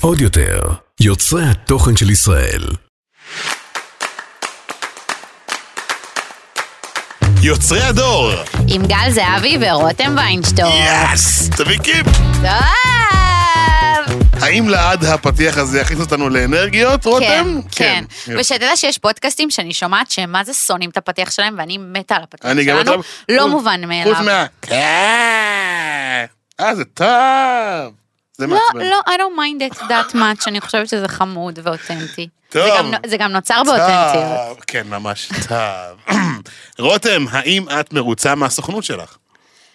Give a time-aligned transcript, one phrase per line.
[0.00, 0.60] עוד יותר,
[1.00, 2.62] יוצרי התוכן של ישראל.
[7.42, 8.30] יוצרי הדור!
[8.68, 10.66] עם גל זהבי ורותם ויינשטור.
[10.66, 11.50] יאס!
[11.50, 12.06] תביא קיפ!
[12.42, 14.22] טוב!
[14.40, 17.26] האם לעד הפתיח הזה יכניס אותנו לאנרגיות, רותם?
[17.26, 18.04] כן, כן.
[18.26, 18.40] יופי.
[18.40, 22.22] ושתדע שיש פודקאסטים שאני שומעת שהם מה זה שונאים את הפתיח שלהם, ואני מתה על
[22.22, 23.02] הפתיח אני גם שלנו.
[23.28, 24.14] לא מובן מאליו.
[24.14, 24.46] חוץ מה...
[26.60, 27.94] אה, זה טוב!
[28.36, 28.90] זה לא, מעצבן.
[28.90, 32.28] לא, I don't mind it that much, אני חושבת שזה חמוד ואותנטי.
[32.48, 32.62] טוב.
[32.64, 34.64] זה גם- זה גם נוצר באותנטיות.
[34.66, 36.16] כן, ממש טוב.
[36.78, 39.16] רותם, האם את מרוצה מהסוכנות שלך?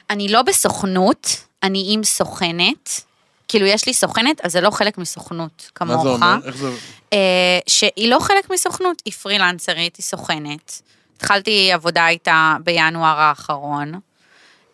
[0.10, 3.02] אני לא בסוכנות, אני עם סוכנת.
[3.48, 6.06] כאילו, יש לי סוכנת, אז זה לא חלק מסוכנות, מה זה כמוך.
[6.06, 6.36] אומר?
[6.46, 6.70] איך זה...
[7.14, 10.82] אה, שהיא לא חלק מסוכנות, היא פרילנסרית, היא סוכנת.
[11.18, 13.92] התחלתי עבודה איתה בינואר האחרון,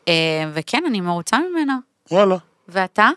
[0.07, 0.13] אה,
[0.53, 1.75] וכן, אני מרוצה ממנה.
[2.11, 2.35] וואלה.
[2.67, 3.09] ואתה?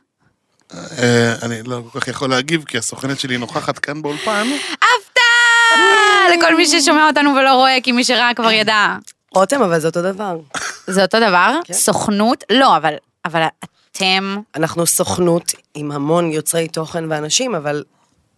[0.75, 4.47] אה, אני לא כל כך יכול להגיב, כי הסוכנת שלי נוכחת כאן באולפן.
[4.75, 6.37] הפתעה!
[6.37, 8.97] לכל מי ששומע אותנו ולא רואה, כי מי שראה כבר ידע.
[9.35, 10.39] רותם, אבל זה אותו דבר.
[10.87, 11.59] זה אותו דבר?
[11.65, 11.75] כן.
[11.75, 12.45] סוכנות?
[12.53, 13.43] לא, אבל, אבל
[13.91, 14.37] אתם...
[14.55, 17.85] אנחנו סוכנות עם המון יוצרי תוכן ואנשים, אבל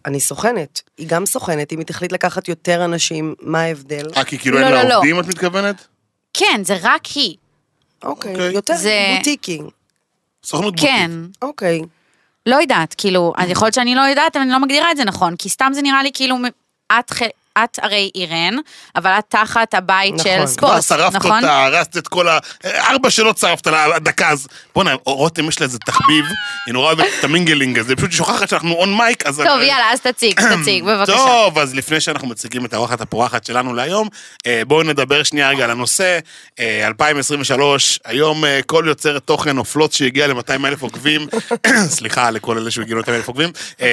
[0.05, 0.81] אני סוכנת.
[0.97, 4.07] היא גם סוכנת, אם היא תחליט לקחת יותר אנשים, מה ההבדל?
[4.17, 4.95] אה, כי כאילו לא, אין לה לא, לא.
[4.95, 5.87] עובדים, את מתכוונת?
[6.33, 7.35] כן, זה רק היא.
[8.03, 8.51] אוקיי, אוקיי.
[8.51, 8.73] יותר
[9.17, 9.61] בוטיקי.
[10.47, 10.89] סוכנות בוטיק.
[10.89, 11.11] כן.
[11.41, 11.81] אוקיי.
[12.45, 15.05] לא יודעת, כאילו, אז יכול להיות שאני לא יודעת, אבל אני לא מגדירה את זה
[15.05, 16.37] נכון, כי סתם זה נראה לי כאילו,
[16.99, 17.11] את,
[17.63, 18.55] את הרי אירן,
[18.95, 20.25] אבל את תחת הבית נכון.
[20.25, 21.43] של ספורט, כבר שרפת נכון?
[21.43, 22.39] אותה, הרסת את כל ה...
[22.65, 26.25] ארבע שאלות שרפת לה דקה, אז בוא'נה, רותם יש לה איזה תחביב,
[26.65, 29.41] היא נורא אוהבת את ה mingling הזה, פשוט היא שוכחת שאנחנו on mic, אז...
[29.45, 31.13] טוב, יאללה, אז תציג, תציג, בבקשה.
[31.17, 34.07] טוב, אז לפני שאנחנו מציגים את האורחת הפורחת שלנו להיום,
[34.47, 36.19] אה, בואו נדבר שנייה רגע על הנושא.
[36.59, 41.27] אה, 2023, היום אה, כל יוצרת תוכן או פלוט שהגיע ל-200 אלף עוקבים,
[41.97, 43.49] סליחה לכל אלה שהגיעו ל-200 אלף עוקבים,
[43.81, 43.87] אה,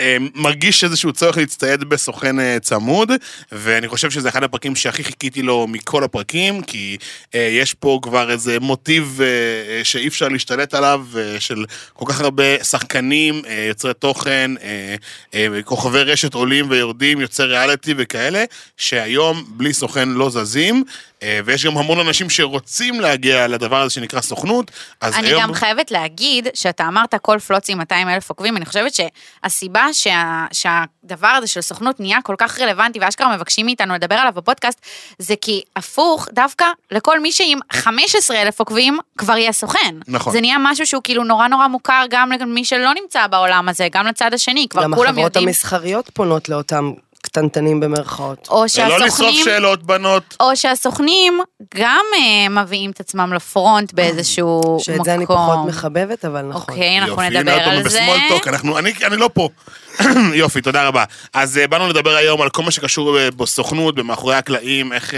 [0.00, 2.58] אה, מרגיש איזשהו צורך להצטייד בסוכן אה,
[3.06, 3.20] צמוד,
[3.52, 6.96] ואני חושב שזה אחד הפרקים שהכי חיכיתי לו מכל הפרקים, כי
[7.34, 12.04] אה, יש פה כבר איזה מוטיב אה, אה, שאי אפשר להשתלט עליו, אה, של כל
[12.08, 14.94] כך הרבה שחקנים, אה, יוצרי תוכן, אה,
[15.34, 18.44] אה, כוכבי רשת עולים ויורדים, יוצרי ריאליטי וכאלה,
[18.76, 20.84] שהיום בלי סוכן לא זזים,
[21.22, 24.70] אה, ויש גם המון אנשים שרוצים להגיע לדבר הזה שנקרא סוכנות,
[25.00, 25.42] אז אני היום...
[25.42, 30.46] גם חייבת להגיד, שאתה אמרת כל פלוץ עם 200 אלף עוקבים, אני חושבת שהסיבה שה,
[30.52, 34.80] שהדבר הזה של סוכנות נהיה כל כך רלוונטי, ואשכרה מבקשים מאיתנו לדבר עליו בפודקאסט,
[35.18, 39.94] זה כי הפוך, דווקא לכל מי שעם 15 אלף עוקבים, כבר יהיה סוכן.
[40.08, 40.32] נכון.
[40.32, 44.06] זה נהיה משהו שהוא כאילו נורא נורא מוכר גם למי שלא נמצא בעולם הזה, גם
[44.06, 45.48] לצד השני, כבר גם כולם החברות יודעים.
[45.48, 48.48] המסחריות פונות לאותם קטנטנים במרכאות.
[48.50, 49.44] או ולא לשרוף שהסוכנים...
[49.44, 50.36] שאלות, בנות.
[50.40, 51.40] או שהסוכנים
[51.74, 54.78] גם אה, מביאים את עצמם לפרונט באיזשהו מקום.
[54.80, 56.74] שאת זה אני פחות מחבבת, אבל נכון.
[56.74, 57.84] אוקיי, אנחנו יופי, נדבר על זה.
[57.84, 59.48] בסמול טוק, אנחנו, אני, אני לא פה.
[60.34, 61.04] יופי, תודה רבה.
[61.34, 65.14] אז אה, באנו לדבר היום על כל מה שקשור אה, בסוכנות, במאחורי הקלעים, איך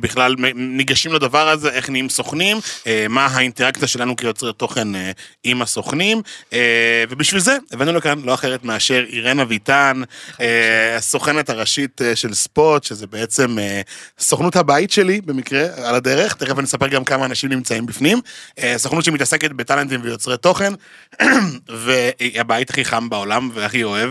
[0.00, 2.60] בכלל ניגשים לדבר הזה, איך נהיים סוכנים,
[3.08, 4.88] מה האינטראקציה שלנו כיוצרי תוכן
[5.44, 6.22] עם הסוכנים,
[7.10, 10.02] ובשביל זה הבאנו לכאן לא אחרת מאשר אירנה ויטן,
[10.40, 13.80] אה, הסוכנת הראשית אה, של ספוט, שזה בעצם אה,
[14.18, 18.20] סוכנות הבית שלי במקרה, על הדרך, תכף אני אספר גם כמה אנשים נמצאים בפנים.
[18.58, 20.72] אה, סוכנות שמתעסקת בטאלנטים ויוצרי תוכן,
[21.84, 24.10] והיא הבית הכי חם בעולם והכי אוהב.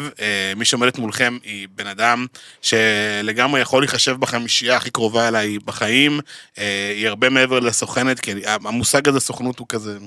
[0.56, 2.26] מי שעומדת מולכם היא בן אדם
[2.62, 6.20] שלגמרי יכול להיחשב בחמישייה הכי קרובה אליי בחיים.
[6.96, 9.98] היא הרבה מעבר לסוכנת, כי המושג הזה סוכנות הוא כזה...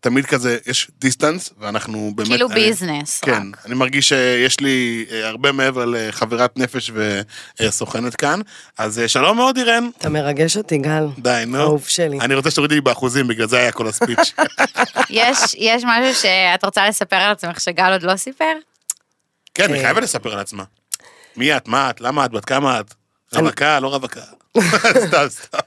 [0.00, 2.28] תמיד כזה, יש distance, ואנחנו באמת...
[2.28, 3.66] כאילו אני- business, כן, רק.
[3.66, 6.90] אני מרגיש שיש לי אה, הרבה מעבר לחברת נפש
[7.60, 8.40] וסוכנת כאן.
[8.78, 9.88] אז אה, שלום מאוד, אירן.
[9.98, 11.06] אתה מרגש אותי, גל.
[11.18, 11.58] די, נו.
[11.60, 12.20] אהוב שלי.
[12.20, 14.34] אני רוצה שתורידי לי באחוזים, בגלל זה היה כל ה speech.
[15.10, 18.52] יש, יש משהו שאת רוצה לספר על עצמך שגל עוד לא סיפר?
[19.54, 19.80] כן, היא אה.
[19.84, 20.64] חייבת לספר על עצמה.
[21.36, 21.68] מי את?
[21.68, 22.00] מה את?
[22.00, 22.30] למה את?
[22.30, 22.94] בת כמה את?
[23.34, 23.80] רווקה?
[23.80, 24.20] לא רווקה.
[25.08, 25.58] סתם, סתם.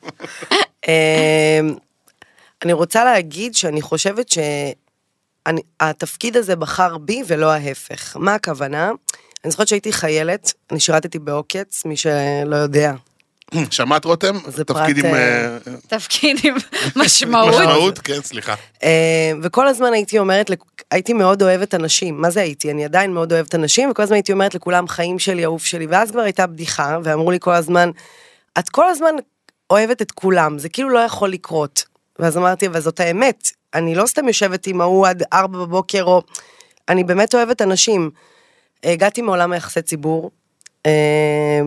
[2.64, 4.30] אני רוצה להגיד שאני חושבת
[5.50, 8.18] שהתפקיד הזה בחר בי ולא ההפך.
[8.18, 8.92] מה הכוונה?
[9.44, 12.94] אני זוכרת שהייתי חיילת, אני שירתתי בעוקץ, מי שלא יודע.
[13.72, 14.36] שמעת רותם?
[14.48, 16.56] זה תפקיד פרט, עם אה, אה, תפקיד עם
[17.04, 17.54] משמעות.
[17.62, 18.00] משמעות?
[18.00, 18.56] כן, סליחה.
[18.84, 20.52] אה, וכל הזמן הייתי אומרת,
[20.92, 22.72] הייתי מאוד אוהבת אנשים, מה זה הייתי?
[22.72, 26.12] אני עדיין מאוד אוהבת אנשים, וכל הזמן הייתי אומרת לכולם, חיים שלי, אהוב שלי, ואז
[26.12, 27.90] כבר הייתה בדיחה, ואמרו לי כל הזמן,
[28.60, 29.16] את כל הזמן
[29.70, 31.93] אוהבת את כולם, זה כאילו לא יכול לקרות.
[32.24, 36.22] ואז אמרתי, אבל זאת האמת, אני לא סתם יושבת עם ההוא עד ארבע בבוקר, או...
[36.90, 38.12] אני באמת אוהבת אנשים.
[38.84, 40.32] הגעתי מעולם היחסי ציבור,
[40.86, 41.62] אה,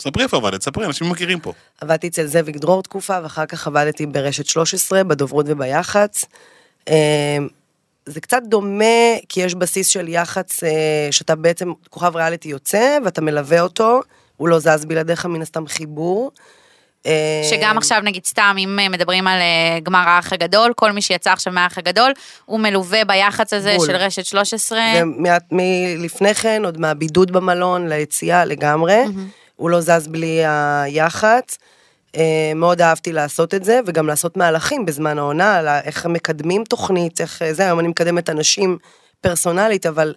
[0.00, 1.52] ספרי איפה עבדת, ספרי, אנשים מכירים פה.
[1.80, 6.24] עבדתי אצל זאביק דרור תקופה, ואחר כך עבדתי ברשת 13, בדוברות וביח"צ.
[6.88, 7.38] אה,
[8.06, 8.84] זה קצת דומה,
[9.28, 14.00] כי יש בסיס של יח"צ, אה, שאתה בעצם, כוכב ריאליטי יוצא, ואתה מלווה אותו,
[14.36, 16.30] הוא לא זז בלעדיך מן הסתם חיבור.
[17.06, 21.02] אה, שגם עכשיו נגיד סתם אם אה, מדברים על אה, גמר האח הגדול, כל מי
[21.02, 22.12] שיצא עכשיו מהאח הגדול,
[22.44, 23.86] הוא מלווה ביח"צ הזה בול.
[23.86, 24.80] של רשת 13.
[25.50, 29.02] ומלפני כן, עוד מהבידוד במלון ליציאה לגמרי,
[29.56, 31.58] הוא לא זז בלי היח"צ.
[32.54, 37.42] מאוד אהבתי לעשות את זה, וגם לעשות מהלכים בזמן העונה, על איך מקדמים תוכנית, איך
[37.52, 38.78] זה, היום אני מקדמת אנשים
[39.20, 40.14] פרסונלית, אבל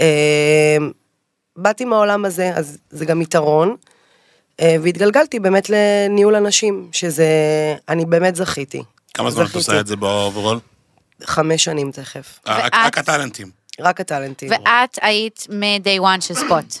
[0.00, 0.76] אה,
[1.56, 3.76] באתי מהעולם הזה, אז זה גם יתרון.
[4.60, 7.26] אה, והתגלגלתי באמת לניהול אנשים, שזה,
[7.88, 8.82] אני באמת זכיתי.
[9.14, 9.54] כמה זמן את.
[9.54, 10.58] עושה את זה ב overall?
[11.24, 12.72] חמש שנים תכף, רק ואת?
[12.74, 13.50] רק הטאלנטים.
[13.80, 14.50] רק הטאלנטים.
[14.50, 16.78] ואת היית מ- day one של ספוט.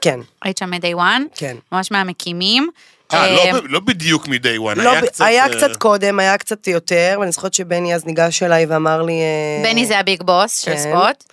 [0.00, 1.56] כן, היית שם מ-day one, כן.
[1.72, 2.70] ממש מהמקימים.
[3.12, 5.24] אה, אה, לא לא בדיוק מ-day one, לא, היה קצת...
[5.24, 9.12] היה אה, קצת קודם, היה קצת יותר, ואני זוכרת שבני אז ניגש אליי ואמר לי...
[9.12, 10.78] אה, בני זה הביג בוס של כן.
[10.78, 11.24] ספוט.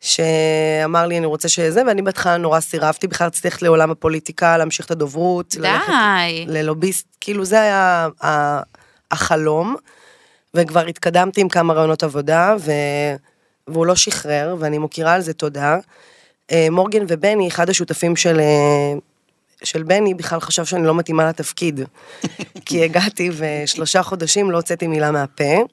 [0.00, 4.86] שאמר לי אני רוצה שזה, ואני בהתחלה נורא סירבתי, בכלל רציתי ללכת לעולם הפוליטיקה, להמשיך
[4.86, 5.54] את הדוברות,
[5.88, 6.44] די.
[6.48, 8.08] ללוביסט, כאילו זה היה
[9.10, 9.76] החלום,
[10.54, 12.72] וכבר התקדמתי עם כמה רעיונות עבודה, ו...
[13.68, 15.78] והוא לא שחרר, ואני מוקירה על זה תודה.
[16.52, 18.92] אה, מורגן ובני, אחד השותפים של, אה,
[19.64, 21.80] של בני, בכלל חשב שאני לא מתאימה לתפקיד.
[22.66, 25.64] כי הגעתי ושלושה חודשים לא הוצאתי מילה מהפה.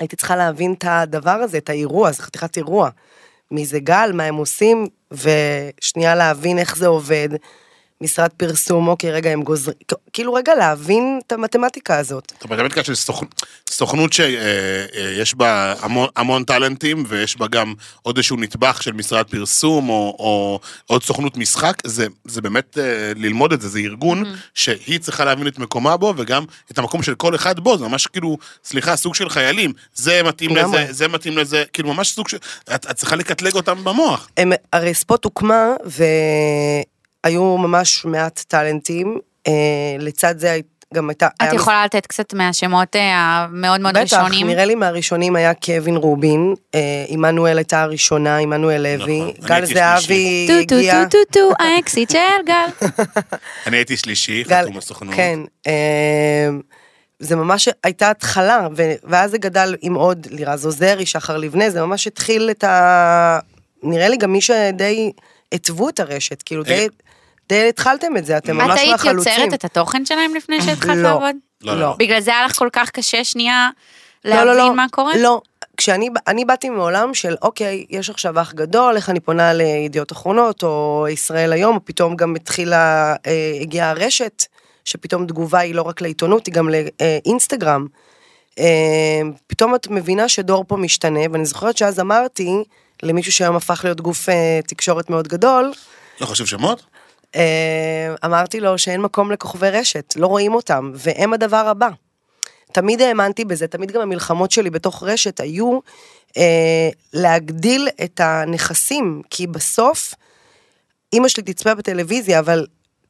[0.00, 2.90] הייתי צריכה להבין את הדבר הזה, את האירוע, זה חתיכת אירוע.
[3.52, 7.28] מי זה גל, מה הם עושים, ושנייה להבין איך זה עובד.
[8.02, 9.76] משרד פרסום, אוקיי, רגע, הם גוזרים,
[10.12, 12.32] כאילו רגע להבין את המתמטיקה הזאת.
[12.34, 13.26] זאת אומרת, של סוכ-
[13.70, 19.88] סוכנות שיש בה המון, המון טאלנטים, ויש בה גם עוד איזשהו נדבך של משרד פרסום,
[19.88, 24.24] או, או עוד סוכנות משחק, זה, זה באמת אה, ללמוד את זה, זה ארגון
[24.54, 28.06] שהיא צריכה להבין את מקומה בו, וגם את המקום של כל אחד בו, זה ממש
[28.06, 30.56] כאילו, סליחה, סוג של חיילים, זה מתאים.
[30.56, 32.36] לזה, זה מתאים לזה, כאילו ממש סוג של,
[32.74, 34.28] את, את צריכה לקטלג אותם במוח.
[34.36, 35.66] הם, הרי ספוט הוקמה,
[37.26, 39.52] והיו ממש מעט טאלנטים, אה,
[39.98, 40.58] לצד זה
[40.94, 41.26] גם הייתה...
[41.26, 44.46] את היה יכולה לתת קצת מהשמות אה, המאוד מאוד בטח, ראשונים?
[44.46, 50.48] נראה לי מהראשונים היה קווין רובין, אה, עמנואל הייתה הראשונה, עמנואל לוי, נכון, גל זהבי
[50.48, 51.04] טו טו הגיע.
[51.04, 51.18] טו טו
[51.58, 52.88] טו, האקזיט של גל.
[53.66, 55.14] אני הייתי שלישי, גל- חתום בסוכנות.
[55.14, 56.48] כן, אה,
[57.18, 61.80] זה ממש הייתה התחלה, ו- ואז זה גדל עם עוד לירז עוזרי, שחר לבנה, זה
[61.82, 63.38] ממש התחיל את ה...
[63.82, 65.12] נראה לי גם מי שדי
[65.52, 66.86] התוו את הרשת, כאילו די,
[67.52, 69.32] די התחלתם את זה, אתם את ממש היית מהחלוצים.
[69.32, 71.02] יוצרת את התוכן שלהם לפני שהתחלת לא.
[71.02, 71.36] לעבוד?
[71.62, 71.80] לא, לא.
[71.80, 71.94] לא.
[71.98, 73.70] בגלל זה היה לך כל כך קשה שנייה
[74.24, 75.12] לא, להבין לא, מה קורה?
[75.18, 75.40] לא,
[75.76, 80.62] כשאני אני באתי מעולם של אוקיי, יש עכשיו אח גדול, איך אני פונה לידיעות אחרונות,
[80.62, 84.44] או ישראל היום, או פתאום גם התחילה, אה, הגיעה הרשת,
[84.84, 87.86] שפתאום תגובה היא לא רק לעיתונות, היא גם לאינסטגרם.
[88.58, 92.50] אה, פתאום את מבינה שדור פה משתנה, ואני זוכרת שאז אמרתי
[93.02, 95.72] למישהו שהיום הפך להיות גוף אה, תקשורת מאוד גדול,
[96.20, 96.82] לא חשוב שמות?
[97.36, 101.88] אה, אמרתי לו שאין מקום לכוכבי רשת, לא רואים אותם, והם הדבר הבא.
[102.72, 105.78] תמיד האמנתי בזה, תמיד גם המלחמות שלי בתוך רשת היו
[106.36, 110.14] אה, להגדיל את הנכסים, כי בסוף,
[111.12, 112.66] אימא שלי תצפה בטלוויזיה, אבל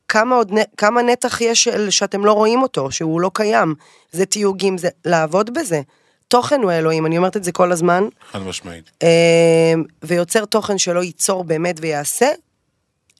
[0.08, 3.74] כמה, עוד, כמה נתח יש שאתם לא רואים אותו, שהוא לא קיים,
[4.12, 5.80] זה תיוגים, זה לעבוד בזה.
[6.28, 8.90] תוכן הוא האלוהים, אני אומרת את זה כל הזמן, חד משמעית.
[9.02, 12.28] אה, ויוצר תוכן שלא ייצור באמת ויעשה,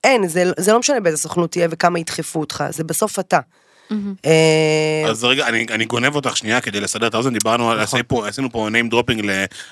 [0.04, 3.40] אין, זה, זה לא משנה באיזה סוכנות תהיה וכמה ידחפו אותך, זה בסוף אתה.
[4.26, 7.84] אה, אז רגע, אני, אני גונב אותך שנייה כדי לסדר את האוזן, דיברנו, על, נכון.
[7.84, 9.22] עשינו פה, עשינו פה name dropping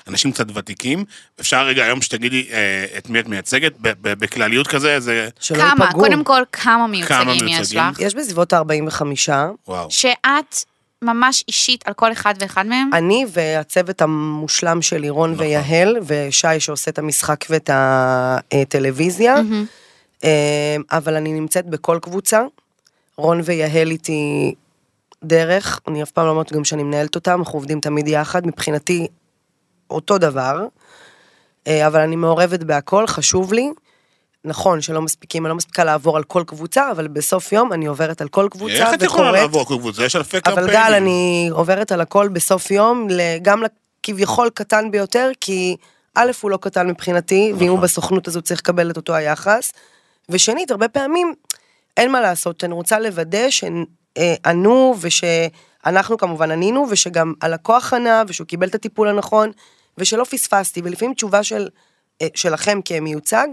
[0.07, 1.05] לאנשים קצת ותיקים.
[1.39, 5.29] אפשר רגע היום שתגידי אה, את מי את מייצגת, ב- ב- בכלליות כזה, זה...
[5.53, 5.91] כמה?
[5.91, 7.81] קודם כל, כמה מיוצגים יש מיוצגים?
[7.91, 7.99] לך?
[7.99, 9.01] יש בסביבות ה-45,
[9.67, 9.91] וואו.
[9.91, 10.55] שאת
[11.01, 12.89] ממש אישית על כל אחד ואחד מהם?
[12.93, 15.45] אני והצוות המושלם של לירון נכון.
[15.45, 19.41] ויהל, ושי שעושה את המשחק ואת הטלוויזיה, אה,
[20.91, 22.41] אבל אני נמצאת בכל קבוצה,
[23.17, 24.53] רון ויהל איתי
[25.23, 29.07] דרך, אני אף פעם לא אומרת גם שאני מנהלת אותם, אנחנו עובדים תמיד יחד, מבחינתי
[29.89, 30.65] אותו דבר,
[31.67, 33.71] אה, אבל אני מעורבת בהכל, חשוב לי.
[34.45, 38.21] נכון שלא מספיקים, אני לא מספיקה לעבור על כל קבוצה, אבל בסוף יום אני עוברת
[38.21, 39.41] על כל קבוצה איך את יכולה וקוראת.
[39.41, 40.05] לעבור כל קבוצה?
[40.05, 40.63] יש אלפי קמפיינים.
[40.63, 43.07] אבל גל, אני עוברת על הכל בסוף יום,
[43.41, 45.75] גם לכביכול קטן ביותר, כי
[46.15, 49.71] א', הוא לא קטן מבחינתי, ואם הוא בסוכנות אז הוא צריך לקבל את אותו היחס.
[50.29, 51.33] ושנית, הרבה פעמים
[51.97, 58.67] אין מה לעשות, אני רוצה לוודא שענו ושאנחנו כמובן ענינו, ושגם הלקוח ענה, ושהוא קיבל
[58.67, 59.51] את הטיפול הנכון,
[59.97, 61.67] ושלא פספסתי, ולפעמים תשובה של,
[62.21, 63.47] אה, שלכם כמיוצג,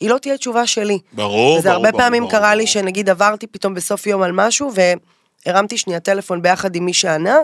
[0.00, 0.98] היא לא תהיה תשובה שלי.
[1.12, 2.72] ברור, וזה ברור, הרבה ברור, פעמים ברור, קרה לי ברור.
[2.72, 4.72] שנגיד עברתי פתאום בסוף יום על משהו,
[5.46, 7.38] והרמתי שנייה טלפון ביחד עם מי שענה,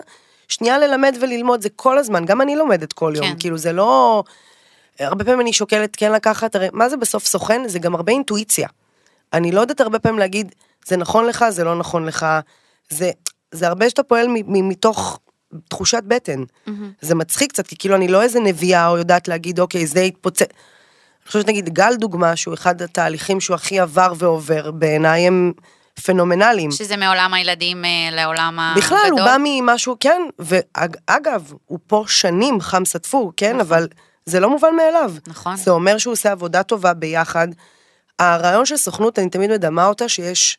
[0.47, 3.35] שנייה ללמד וללמוד, זה כל הזמן, גם אני לומדת כל יום, כן.
[3.39, 4.23] כאילו זה לא...
[4.99, 7.67] הרבה פעמים אני שוקלת כן לקחת, הרי מה זה בסוף סוכן?
[7.67, 8.67] זה גם הרבה אינטואיציה.
[9.33, 12.25] אני לא יודעת הרבה פעמים להגיד, זה נכון לך, זה לא נכון לך,
[12.89, 13.11] זה,
[13.51, 15.19] זה הרבה שאתה פועל מ- מ- מתוך
[15.69, 16.43] תחושת בטן.
[17.01, 20.41] זה מצחיק קצת, כי כאילו אני לא איזה נביאה או יודעת להגיד, אוקיי, זה יתפוצץ.
[20.41, 25.53] אני חושבת נגיד גל דוגמה, שהוא אחד התהליכים שהוא הכי עבר ועובר, בעיניי הם
[26.05, 26.71] פנומנליים.
[26.71, 28.83] שזה מעולם הילדים אה, לעולם הגדול.
[28.83, 33.87] בכלל, הוא בא ממשהו, כן, ואגב, הוא פה שנים חם סטפו, כן, אבל
[34.27, 35.13] זה לא מובן מאליו.
[35.27, 35.55] נכון.
[35.55, 37.47] זה אומר שהוא עושה עבודה טובה ביחד.
[38.19, 40.57] הרעיון של סוכנות, אני תמיד מדמה אותה שיש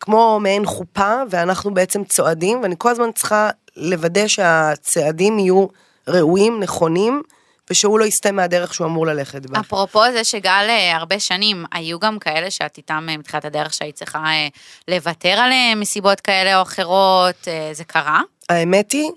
[0.00, 5.66] כמו מעין חופה, ואנחנו בעצם צועדים, ואני כל הזמן צריכה לוודא שהצעדים יהיו
[6.08, 7.22] ראויים, נכונים,
[7.70, 9.60] ושהוא לא יסטה מהדרך שהוא אמור ללכת בה.
[9.60, 13.94] אפרופו זה שגל אה, הרבה שנים, היו גם כאלה שאת איתם אה, מתחילת הדרך שהיית
[13.94, 14.48] צריכה אה,
[14.88, 18.20] לוותר עליהם מסיבות כאלה או אחרות, זה קרה?
[18.48, 19.10] האמת היא,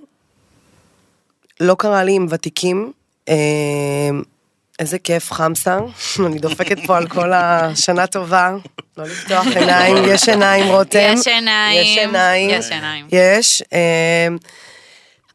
[1.60, 2.92] לא קרה לי עם ותיקים.
[3.30, 3.36] אה,
[4.80, 5.80] איזה כיף חמסה,
[6.26, 8.52] אני דופקת פה על כל השנה טובה,
[8.98, 11.14] לא לפתוח עיניים, יש עיניים רותם.
[11.18, 12.50] יש עיניים, יש עיניים.
[12.50, 13.08] יש עיניים.
[13.12, 13.64] יש.
[13.74, 14.28] אה,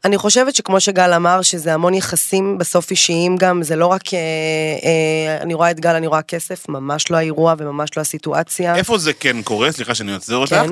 [0.05, 4.19] אני חושבת שכמו שגל אמר, שזה המון יחסים בסוף אישיים גם, זה לא רק, אה,
[4.19, 8.75] אה, אני רואה את גל, אני רואה כסף, ממש לא האירוע וממש לא הסיטואציה.
[8.75, 9.71] איפה זה כן קורה?
[9.71, 10.53] סליחה שאני עוצר אותך.
[10.53, 10.69] כן.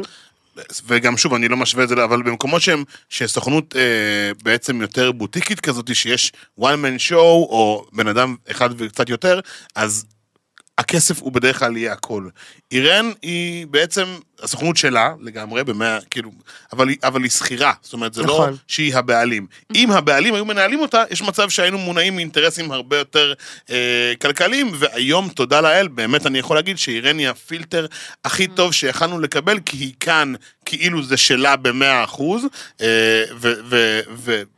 [0.88, 3.82] וגם שוב, אני לא משווה את זה, אבל במקומות שהם, שסוכנות אה,
[4.44, 9.40] בעצם יותר בוטיקית כזאת, שיש one man show, או בן אדם אחד וקצת יותר,
[9.76, 10.06] אז
[10.78, 12.28] הכסף הוא בדרך כלל יהיה הכל.
[12.72, 14.06] אירן היא בעצם,
[14.44, 16.32] הסוכנות שלה לגמרי, במאה, כאילו,
[16.74, 18.50] אבל, אבל היא שכירה, זאת אומרת, זה נכון.
[18.50, 19.48] לא שהיא הבעלים.
[19.76, 23.34] אם הבעלים היו מנהלים אותה, יש מצב שהיינו מונעים מאינטרסים הרבה יותר
[23.70, 27.86] אה, כלכליים, והיום, תודה לאל, באמת אני יכול להגיד שאירן היא הפילטר
[28.26, 30.34] הכי טוב שיכלנו לקבל, כי היא כאן,
[30.66, 32.46] כאילו זה שלה במאה אחוז,
[32.82, 33.24] אה,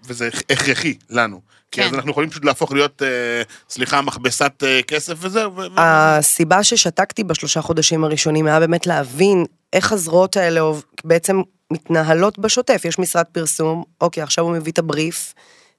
[0.04, 1.42] וזה הכרחי לנו.
[1.72, 1.88] כי כן.
[1.88, 5.52] אז אנחנו יכולים פשוט להפוך להיות, אה, סליחה, מכבסת אה, כסף וזהו.
[5.78, 10.62] הסיבה ששתקתי בשלושה חודשים הראשונים היה באמת להבין איך הזרועות האלה
[11.04, 12.82] בעצם מתנהלות בשוטף.
[12.86, 15.34] יש משרד פרסום, אוקיי, עכשיו הוא מביא את הבריף,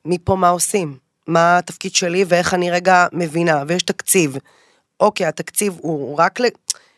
[0.04, 0.96] מפה מה עושים?
[1.26, 4.36] מה התפקיד שלי ואיך אני רגע מבינה, ויש תקציב.
[5.00, 6.44] אוקיי, התקציב הוא רק ל...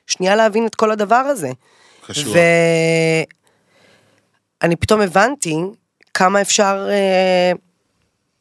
[0.07, 1.51] שנייה להבין את כל הדבר הזה.
[2.07, 2.35] קשור.
[4.63, 5.57] ואני פתאום הבנתי
[6.15, 7.53] כמה אפשר אה,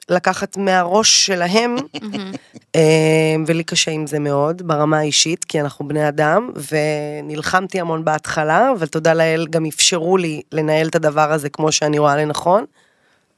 [0.10, 1.76] לקחת מהראש שלהם,
[2.76, 8.72] אה, ולי קשה עם זה מאוד, ברמה האישית, כי אנחנו בני אדם, ונלחמתי המון בהתחלה,
[8.78, 12.66] אבל תודה לאל גם אפשרו לי לנהל את הדבר הזה כמו שאני רואה לנכון.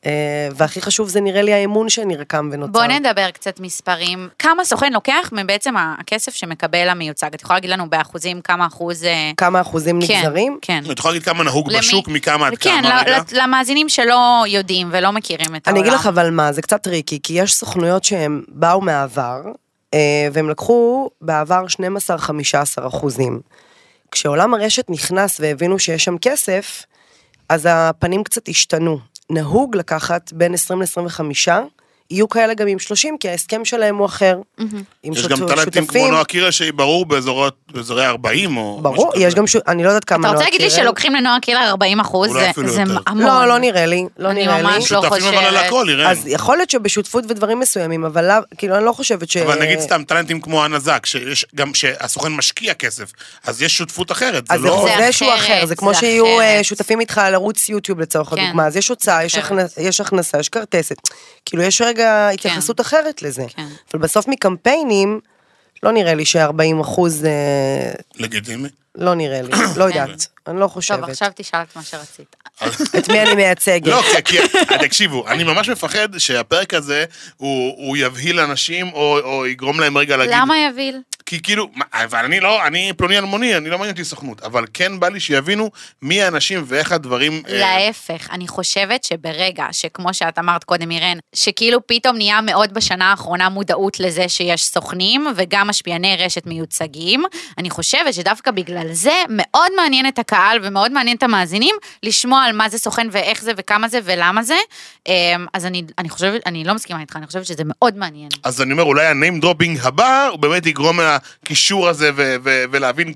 [0.06, 0.12] אה,
[0.56, 2.72] והכי חשוב זה נראה לי האמון שנרקם ונוצר.
[2.72, 4.30] בוא נדבר קצת מספרים.
[4.40, 7.30] כמה סוכן לוקח מבעצם הכסף שמקבל המיוצג?
[7.36, 9.04] את יכולה להגיד לנו באחוזים כמה אחוז...
[9.04, 10.58] אה, כמה אחוזים כן, נגזרים?
[10.62, 10.84] כן.
[10.92, 13.18] את יכולה להגיד כמה נהוג למי- בשוק, מכמה עד כן, כמה ל- רגע?
[13.18, 15.82] ל- למאזינים שלא יודעים ולא מכירים את אני העולם.
[15.82, 19.42] אגיד לך אבל מה, זה קצת טריקי, כי יש סוכנויות שהם באו מהעבר,
[19.94, 20.00] אה,
[20.34, 21.78] והם לקחו בעבר 12-15
[22.88, 23.40] אחוזים.
[24.12, 26.84] כשעולם הרשת נכנס והבינו שיש שם כסף,
[27.50, 29.00] אז הפנים קצת השתנו.
[29.30, 31.20] נהוג לקחת בין 20 ל-25,
[32.14, 34.38] יהיו כאלה גם עם 30, כי ההסכם שלהם הוא אחר.
[35.04, 38.80] עם יש גם שותפים- טלנטים כמו נועה קירל שהיא ברור באזורי 40 או...
[38.82, 39.12] ברור.
[39.18, 39.56] יש גם, ש...
[39.68, 40.82] אני לא יודעת כמה אתה רוצה נועה להגיד לי קירל.
[40.84, 42.30] שלוקחים לנועה קילר 40 אחוז?
[42.30, 42.98] אולי זה אפילו זה יותר.
[43.08, 43.24] המון.
[43.26, 44.64] לא, לא נראה לי, לא אני נראה לי.
[44.64, 45.66] ממש לא שותפים אבל על חושבת.
[45.66, 46.06] הכל, אירן.
[46.06, 49.38] אז יכול להיות שבשותפות ודברים מסוימים, אבל לאו- כאילו אני לא חושבת ש...
[49.38, 53.12] אבל נגיד סתם טלנטים כמו הנזק, שיש גם שהסוכן משקיע כסף,
[53.46, 54.74] אז יש שותפות אחרת, זה אז זה לא...
[54.74, 56.60] חוזה זה שהוא אחר, זה כמו שיהיו אה.
[56.64, 59.24] שותפים איתך על ערוץ יוטיוב לצורך כן, הדוגמה, אז יש הוצאה,
[59.78, 60.96] יש הכנסה, יש כרטסת.
[61.46, 63.46] כאילו יש רגע התייחסות אחרת לזה.
[63.56, 63.68] כן.
[63.94, 65.20] אבל בסוף מקמפיינים,
[65.84, 68.70] לא נראה לי ש-40 אחוז, אה, לגיטימי.
[68.96, 71.00] לא נראה לי, לא יודעת, אני לא חושבת.
[71.00, 72.36] טוב, עכשיו תשאל את מה שרצית.
[72.98, 73.88] את מי אני מייצגת?
[73.88, 74.38] לא, כי,
[74.80, 77.06] תקשיבו, אני ממש מפחד שהפרק הזה,
[77.38, 80.36] הוא, הוא יבהיל אנשים, או, או יגרום להם רגע להגיד...
[80.36, 81.02] למה יביל?
[81.26, 85.00] כי כאילו, אבל אני לא, אני פלוני אלמוני, אני לא מעניין אותי סוכנות, אבל כן
[85.00, 85.72] בא לי שיבינו
[86.02, 87.44] מי האנשים ואיך הדברים...
[87.48, 93.12] אה, להפך, אני חושבת שברגע שכמו שאת אמרת קודם, אירן, שכאילו פתאום נהיה מאוד בשנה
[93.12, 97.24] האחרונה מודעות לזה שיש סוכנים וגם משפיעני רשת מיוצגים,
[97.58, 102.56] אני חושבת שדווקא בגלל זה מאוד מעניין את הקהל ומאוד מעניין את המאזינים לשמוע על
[102.56, 104.56] מה זה סוכן ואיך זה וכמה זה ולמה זה.
[105.08, 108.30] אמ, אז אני, אני חושבת, אני לא מסכימה איתך, אני חושבת שזה מאוד מעניין.
[108.44, 111.00] אז אני אומר, אולי ה name dropping הבא, הוא באמת יגרום
[111.44, 113.14] לקישור הזה ו- ו- ולהבין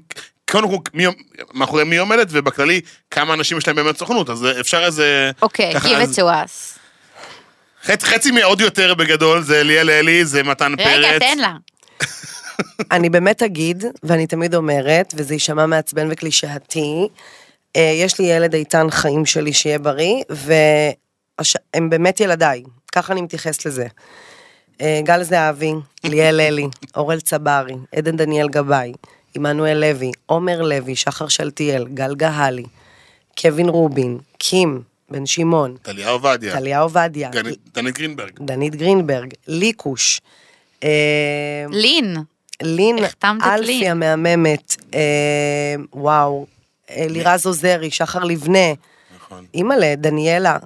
[0.52, 1.06] קודם כל מי,
[1.54, 2.82] מאחורי מי עומדת, ובכללי,
[3.12, 5.32] כמה אנשים יש להם באמת סוכנות, אז אפשר איזה...
[5.42, 6.78] אוקיי, ככה, give it to us.
[8.04, 10.88] חצי, מעוד יותר בגדול, זה ליאל אלי, זה מתן פרץ.
[10.88, 11.54] רגע, תן לה.
[12.92, 17.08] אני באמת אגיד, ואני תמיד אומרת, וזה יישמע מעצבן וקלישאתי,
[17.76, 23.66] אה, יש לי ילד איתן חיים שלי שיהיה בריא, והם באמת ילדיי, ככה אני מתייחסת
[23.66, 23.88] לזה.
[24.82, 25.74] אה, גל זהבי,
[26.04, 28.94] ליאל ללי, אורל צברי, עדן דניאל גבאי,
[29.36, 32.66] עמנואל לוי, עומר לוי, שחר שלטיאל, גל גהלי,
[33.42, 36.54] קווין רובין, קים, בן שמעון, טליה עובדיה.
[36.54, 37.30] טליה עובדיה,
[37.74, 38.32] דנית גרינברג.
[38.40, 40.22] דנית גרינברג, ליקוש,
[40.84, 42.18] אה, לין.
[42.64, 42.98] לין
[43.44, 43.90] אלפי.
[43.90, 46.46] המהממת, אה, וואו,
[46.98, 48.74] לירז עוזרי, שחר לבנה,
[49.16, 49.46] נכון.
[49.54, 50.58] אימא'לה, דניאלה,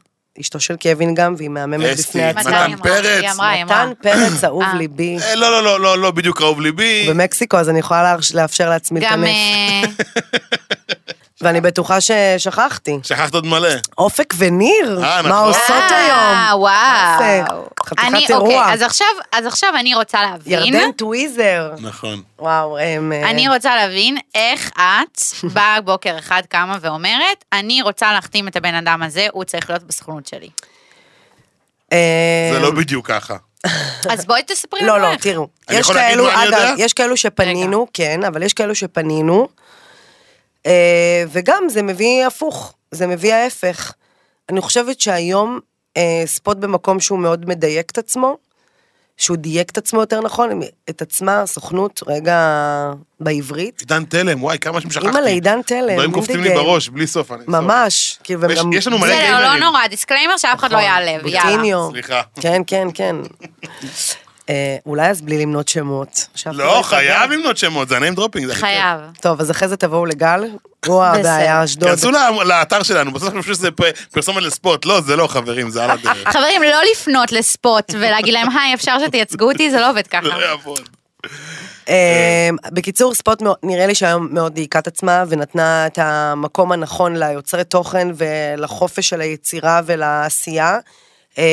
[0.42, 2.68] אשתו של קווין גם, והיא מהממת אסתי, בפני עצמה.
[2.68, 2.84] מתן?
[2.84, 3.40] פרץ.
[3.66, 4.74] מתן פרץ, אהוב אה.
[4.74, 5.18] ליבי.
[5.22, 7.06] אה, לא, לא, לא, לא, לא בדיוק קרוב ליבי.
[7.10, 9.24] במקסיקו, אז אני יכולה לאפשר לעצמי גם...
[9.24, 9.98] להיכנס.
[10.00, 10.42] אה,
[11.42, 13.00] ואני בטוחה ששכחתי.
[13.04, 13.70] שכחת עוד מלא.
[13.98, 15.48] אופק וניר, אה, מה נכון.
[15.48, 16.62] עושות אה, היום?
[16.62, 17.68] וואו.
[17.86, 18.60] חתיכת אני, אירוע.
[18.60, 21.72] אוקיי, אז עכשיו, אז עכשיו אני רוצה להבין, ירדן טוויזר.
[21.80, 22.22] נכון.
[22.40, 23.12] וואו, הם...
[23.12, 25.22] אה, אני רוצה להבין איך את
[25.54, 29.84] באה בוקר אחד קמה ואומרת, אני רוצה להחתים את הבן אדם הזה, הוא צריך להיות
[29.84, 30.50] בסוכנות שלי.
[31.94, 33.36] אה, זה לא בדיוק ככה.
[34.10, 35.22] אז בואי תספרי לנו לא, לא, איך.
[35.22, 35.48] תראו.
[36.78, 39.61] יש כאלו, שפנינו, כן, אבל יש כאלו שפנינו, אה,
[41.32, 43.94] וגם זה מביא הפוך, זה מביא ההפך.
[44.50, 45.60] אני חושבת שהיום
[45.98, 48.38] אה, ספוט במקום שהוא מאוד מדייק את עצמו,
[49.18, 52.38] שהוא דייק את עצמו יותר נכון, את עצמה, סוכנות, רגע,
[53.20, 53.80] בעברית.
[53.80, 55.08] עידן תלם, וואי, כמה ששכחתי.
[55.08, 56.50] אימא לעידן תלם, דברים קופצים לי.
[56.54, 57.32] בראש, בלי סוף.
[57.32, 59.64] אני- ממש, כאילו, והם יש- לנו מלא בסדר, לא גיימרים.
[59.64, 61.88] נורא, disclaimer שאף אחד לא נכון, יעלב, יאללה.
[61.92, 62.22] סליחה.
[62.42, 63.16] כן, כן, כן.
[64.50, 66.28] אה, אולי אז בלי למנות שמות.
[66.46, 66.84] לא, ייפגע.
[66.84, 68.54] חייב למנות שמות, זה ה name dropping.
[68.54, 69.00] חייב.
[69.22, 70.44] טוב, אז אחרי זה תבואו לגל.
[70.86, 71.04] הוא.
[71.04, 71.90] הבעיה, אשדוד.
[71.90, 73.70] כנסו ל- לאתר שלנו, בסוף אני חושב שזה
[74.12, 74.86] פרסומת לספוט.
[74.86, 76.28] לא, זה לא, חברים, זה על הדרך.
[76.34, 79.72] חברים, לא לפנות לספוט ולהגיד להם, היי, אפשר שתייצגו אותי?
[79.72, 80.22] זה לא עובד ככה.
[80.22, 80.90] לא יעבוד.
[81.90, 87.64] אה, בקיצור, ספוט נראה לי שהיום מאוד דייקה את עצמה ונתנה את המקום הנכון ליוצרי
[87.64, 90.78] תוכן ולחופש של היצירה ולעשייה.
[91.38, 91.44] אה,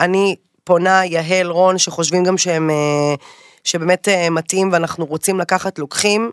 [0.00, 3.14] אני פונה, יהל, רון, שחושבים גם שהם, אה,
[3.64, 6.30] שבאמת אה, מתאים ואנחנו רוצים לקחת, לוקחים,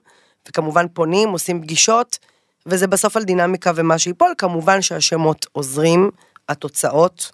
[0.48, 2.20] וכמובן פונים, עושים פגישות,
[2.66, 6.12] וזה בסוף על דינמיקה ומה שיפול, כמובן שהשמות עוזרים,
[6.50, 7.32] התוצאות.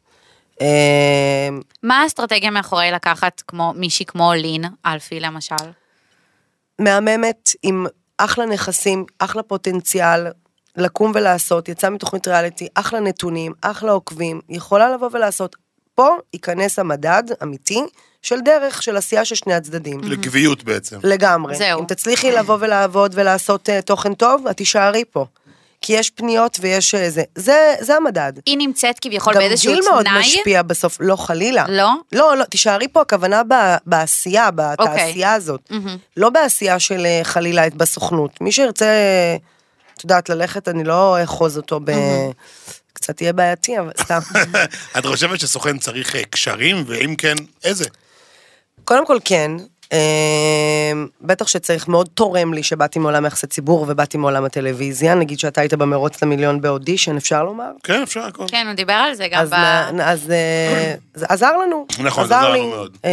[0.61, 1.49] אה,
[1.83, 5.55] מה האסטרטגיה מאחורי לקחת כמו מישהי כמו לין, אלפי למשל?
[6.79, 7.85] מהממת עם
[8.17, 10.27] אחלה נכסים, אחלה פוטנציאל,
[10.75, 15.68] לקום ולעשות, יצאה מתוכנית ריאליטי, אחלה נתונים, אחלה עוקבים, יכולה לבוא ולעשות.
[15.99, 17.81] פה ייכנס המדד אמיתי
[18.21, 19.99] של דרך, של עשייה של שני הצדדים.
[20.03, 20.97] לקביעות בעצם.
[21.03, 21.55] לגמרי.
[21.55, 21.81] זהו.
[21.81, 25.25] אם תצליחי לבוא ולעבוד ולעשות uh, תוכן טוב, את תישארי פה.
[25.81, 27.23] כי יש פניות ויש uh, זה.
[27.35, 28.33] זה, זה המדד.
[28.45, 30.19] היא נמצאת כביכול גם באיזשהו גיל מאוד תנאי?
[30.19, 31.65] משפיע בסוף, לא חלילה.
[31.69, 31.89] לא?
[32.11, 35.61] לא, לא, תישארי פה, הכוונה ב- בעשייה, בתעשייה הזאת.
[35.69, 35.97] מהמם.
[36.17, 38.41] לא בעשייה של אה, חלילה בסוכנות.
[38.41, 38.85] מי שירצה,
[39.97, 41.91] את יודעת, ללכת, אני לא אחוז אותו ב...
[43.09, 44.19] קצת יהיה בעייתי, אבל סתם.
[44.97, 47.85] את חושבת שסוכן צריך אה, קשרים, ואם כן, איזה?
[48.83, 49.51] קודם כל כן,
[51.21, 55.73] בטח שצריך, מאוד תורם לי שבאתי מעולם יחסי ציבור ובאתי מעולם הטלוויזיה, נגיד שאתה היית
[55.73, 57.71] במרוץ למיליון באודישן, אפשר לומר?
[57.83, 58.43] כן, אפשר הכל.
[58.47, 59.53] כן, הוא דיבר על זה גם אז, ב...
[60.01, 61.85] אז אה, זה עזר לנו.
[61.99, 62.59] נכון, זה עזר לי.
[62.59, 62.97] לנו מאוד.
[63.05, 63.11] אה,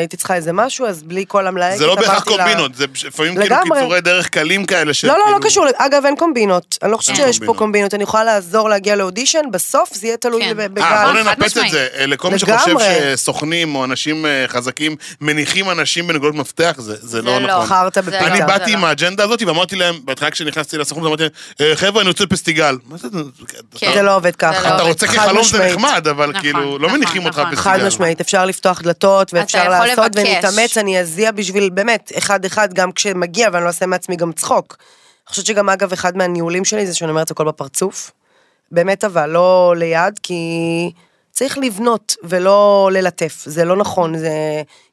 [0.00, 1.78] הייתי צריכה איזה משהו, אז בלי כל המלאי.
[1.78, 3.56] זה לא בהכרח קומבינות, זה לפעמים כאילו.
[3.74, 5.04] קיצורי דרך קלים כאלה ש...
[5.04, 6.78] לא, לא, לא כאילו- קשור, אגב, אין קומבינות.
[6.82, 7.94] אני לא חושבת שיש פה קומבינות.
[7.94, 10.56] אני יכולה לעזור להגיע לאודישן, בסוף זה יהיה תלוי כן.
[10.56, 10.84] ב- אה, בגל.
[11.04, 11.70] בוא ננפץ את.
[11.70, 11.86] זה.
[11.98, 12.38] אה, לכל מי.
[12.38, 12.74] שחושב
[13.14, 17.62] שסוכנים או אנשים חזקים מניחים אנשים בנקודות מפתח, זה זה לא לא.
[17.64, 17.76] נכון.
[17.94, 18.26] זה בפיתה.
[18.26, 18.86] אני לא, באתי זה עם לא.
[18.86, 22.76] האג'נדה הזאת ואמרתי להם, בהתחלה כשנכנסתי לסוכנות, אמרתי להם, "אה, חבר'ה, אני רוצה פסטיגל.
[22.96, 23.08] זה?
[23.78, 23.92] כן.
[23.94, 24.52] זה לא עובד ככה.
[24.52, 24.88] זה לא אתה עובד.
[24.88, 25.66] רוצה כחלום זה.
[25.66, 27.44] נחמד, אבל נכון, כאילו, לא נכון, מניחים אותך נכון.
[27.56, 27.62] פסטיגל.
[27.78, 30.12] חד משמעית, אפשר לפתוח דלתות ואפשר לעשות.
[30.16, 34.76] ונתאמץ, אני אזיע בשביל באמת, אחד אחד גם כשמגיע ואני לא אעשה מעצמי גם צחוק.
[34.78, 38.10] אני חושבת שגם אגב אחד מהניהולים שלי זה שאני אומרת הכל בפרצוף.
[38.72, 40.34] באמת אבל, לא ליד, כי
[41.34, 44.30] צריך לבנות ולא ללטף, זה לא נכון, זה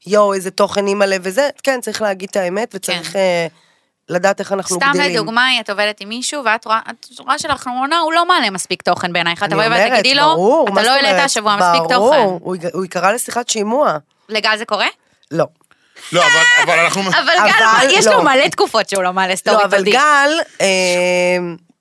[0.07, 3.19] יואו איזה תוכן אימא'לה וזה, כן צריך להגיד את האמת וצריך כן.
[3.19, 3.47] אה,
[4.09, 5.11] לדעת איך אנחנו סתם גדלים.
[5.15, 9.13] לדוגמה, את עובדת עם מישהו, ואת רואה, את רואה שלאחרונה הוא לא מעלה מספיק תוכן
[9.13, 11.25] בעינייך, אני תבואי אומרת, ותגידי לו, ברור, אתה לא העלית?
[11.25, 11.95] השבוע מספיק תוכן.
[11.95, 13.97] ברור, הוא הוא יקרא לשיחת שימוע.
[14.29, 14.87] לגל זה קורה?
[15.31, 15.45] לא.
[16.11, 17.01] לא, אבל- אבל אנחנו...
[17.01, 18.23] אבל אבל גל, יש לו לא.
[18.23, 19.83] מלא תקופות שהוא לא מעלה סטורי לא, אבל.
[19.83, 20.29] גל,
[20.61, 20.67] אה,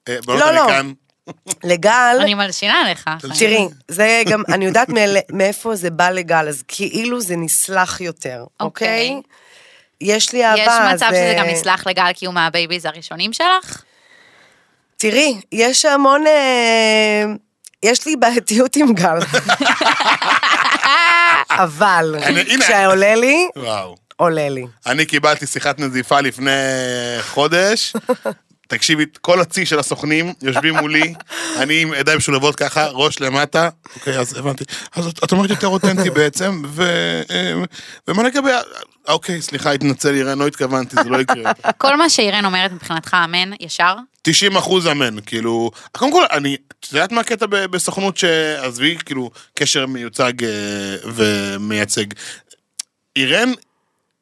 [0.09, 0.67] אה, בנות, לא, לא.
[1.65, 3.11] לגל, אני מלשינה לך.
[3.39, 4.89] תראי, זה גם, אני יודעת
[5.33, 9.11] מאיפה זה בא לגל, אז כאילו זה נסלח יותר, אוקיי.
[9.11, 9.21] אוקיי?
[10.01, 13.83] יש לי אהבה, יש מצב שזה גם נסלח לגל כי הוא מה babies הראשונים שלך?
[14.97, 17.25] תראי, יש המון, אה,
[17.83, 19.19] יש לי בעייתיות עם גל.
[21.51, 22.17] אבל.
[22.61, 23.49] כשעולה לי.
[24.17, 24.67] עולה לי.
[24.87, 26.51] אני קיבלתי שיחת נזיפה לפני
[27.21, 27.93] חודש.
[28.71, 31.15] תקשיבי, כל הצי של הסוכנים יושבים מולי,
[31.61, 33.69] אני עם ידיים משולבות ככה, ראש למטה.
[33.95, 34.65] אוקיי, אז הבנתי.
[34.93, 36.83] אז את אומרת יותר אותנטי בעצם, ו...
[37.31, 37.55] אה,
[38.09, 38.53] ומה לגבי...
[38.53, 38.61] ה-
[39.09, 41.53] אוקיי, סליחה, התנצל, אירן, לא התכוונתי, זה לא יקרה.
[41.79, 43.95] כל מה שאירן אומרת מבחינתך אמן, ישר?
[44.23, 49.87] 90 אחוז אמן, כאילו, קודם כל, אני, את יודעת מה הקטע בסוכנות שעזבי, כאילו, קשר
[49.87, 50.51] מיוצג אה,
[51.05, 52.07] ומייצג.
[53.17, 53.53] אירן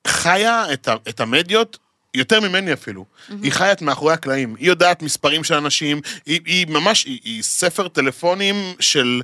[0.07, 1.79] חיה את, ה, את המדיות
[2.15, 3.05] יותר ממני אפילו.
[3.43, 7.43] היא חיה את מאחורי הקלעים, היא יודעת מספרים של אנשים, היא, היא ממש, היא, היא
[7.43, 9.23] ספר טלפונים של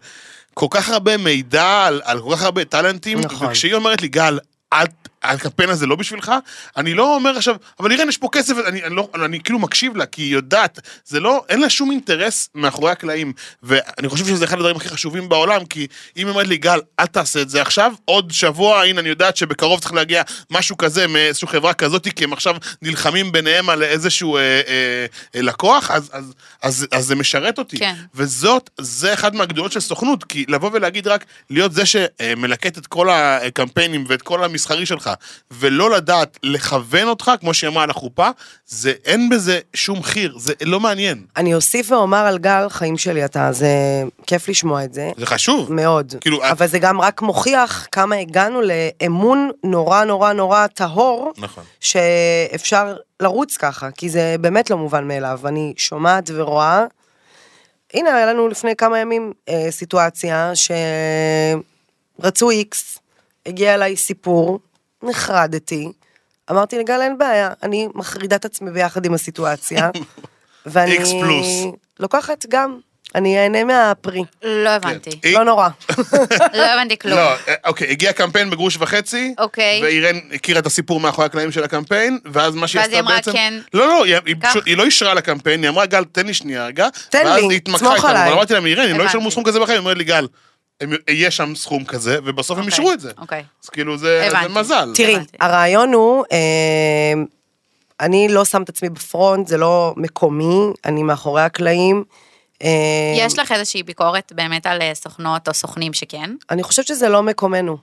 [0.55, 3.49] כל כך הרבה מידע על, על כל כך הרבה טאלנטים, נכון.
[3.49, 4.38] וכשהיא אומרת לי, גל,
[4.73, 4.87] אל...
[5.25, 6.33] הקמפיין הזה לא בשבילך,
[6.77, 9.97] אני לא אומר עכשיו, אבל אירן יש פה כסף, אני, אני, לא, אני כאילו מקשיב
[9.97, 13.33] לה, כי היא יודעת, זה לא, אין לה שום אינטרס מאחורי הקלעים,
[13.63, 17.07] ואני חושב שזה אחד הדברים הכי חשובים בעולם, כי אם היא אומרת לי, גל, אל
[17.07, 21.49] תעשה את זה עכשיו, עוד שבוע, הנה אני יודעת שבקרוב צריך להגיע משהו כזה מאיזושהי
[21.49, 25.07] חברה כזאת, כי הם עכשיו נלחמים ביניהם על איזשהו אה, אה,
[25.37, 27.79] אה, לקוח, אז, אז, אז, אז זה משרת אותי.
[27.79, 27.95] כן.
[28.15, 33.11] וזאת, זה אחד מהגדולות של סוכנות, כי לבוא ולהגיד רק, להיות זה שמלקט את כל
[33.11, 35.11] הקמפיינים ואת כל המסחרי שלך,
[35.50, 38.29] ולא לדעת לכוון אותך, כמו שהיא אמרה על החופה,
[38.66, 41.24] זה, אין בזה שום חיר, זה לא מעניין.
[41.37, 43.68] אני אוסיף ואומר על גל, חיים שלי אתה, זה
[44.27, 45.11] כיף לשמוע את זה.
[45.16, 45.72] זה חשוב.
[45.72, 46.14] מאוד.
[46.20, 51.64] כאילו, אבל זה גם רק מוכיח כמה הגענו לאמון נורא נורא נורא טהור, נכון.
[51.81, 55.40] שאפשר לרוץ ככה, כי זה באמת לא מובן מאליו.
[55.44, 56.85] אני שומעת ורואה.
[57.94, 60.53] הנה, היה לנו לפני כמה ימים אה, סיטואציה
[62.20, 62.98] שרצו איקס,
[63.46, 64.59] הגיע אליי סיפור,
[65.05, 65.88] נחרדתי,
[66.51, 69.90] אמרתי לגל, אין בעיה, אני מחרידה את עצמי ביחד עם הסיטואציה,
[70.67, 71.47] ואני פלוס.
[72.01, 72.79] לוקחת גם,
[73.14, 75.11] אני אהנה מהפרי, לא הבנתי.
[75.23, 75.69] היא- לא נורא.
[76.59, 77.19] לא הבנתי כלום.
[77.19, 79.81] לא, אה, אוקיי, הגיע קמפיין בגרוש וחצי, אוקיי.
[79.83, 83.17] ואירן הכירה את הסיפור מאחורי הקלעים של הקמפיין, ואז מה שהיא ואז עשתה היא אמרה,
[83.17, 83.33] בעצם...
[83.33, 83.55] כן.
[83.75, 84.05] לא, לא,
[84.67, 86.88] היא, לא אישרה לקמפיין, היא אמרה, גל, תן לי שנייה רגע.
[87.09, 88.25] תן ואז לי, היא התמקחה סמוך איתנו, עליי.
[88.25, 89.05] אבל אמרתי להם, אירן, הם לא.
[89.05, 90.27] ישלמו סכום כזה בחיים, היא אומרת לי, גל,
[90.81, 93.13] הם- יהיה שם סכום כזה, ובסוף הם אוקיי, אישרו את זה.
[93.19, 93.43] אוקיי.
[93.65, 94.49] אז כאילו, זה זה.
[94.49, 94.93] מזל.
[94.95, 95.37] תראי, הבנתי.
[95.41, 97.13] הרעיון הוא, אה,
[98.01, 102.05] אני לא שם את עצמי בפרונט, זה לא מקומי, אני מאחורי הקלעים.
[102.63, 102.69] אה,
[103.17, 106.31] יש לך איזושהי ביקורת באמת על אה, סוכנות או סוכנים שכן?
[106.51, 107.77] אני חושבת שזה לא מקומנו.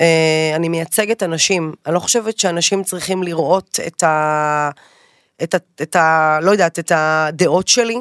[0.00, 4.70] אה, אני מייצגת אנשים, אני לא חושבת שאנשים צריכים לראות את ה...
[5.42, 5.58] את ה...
[5.82, 6.38] את ה...
[6.42, 7.96] לא יודעת, את הדעות שלי,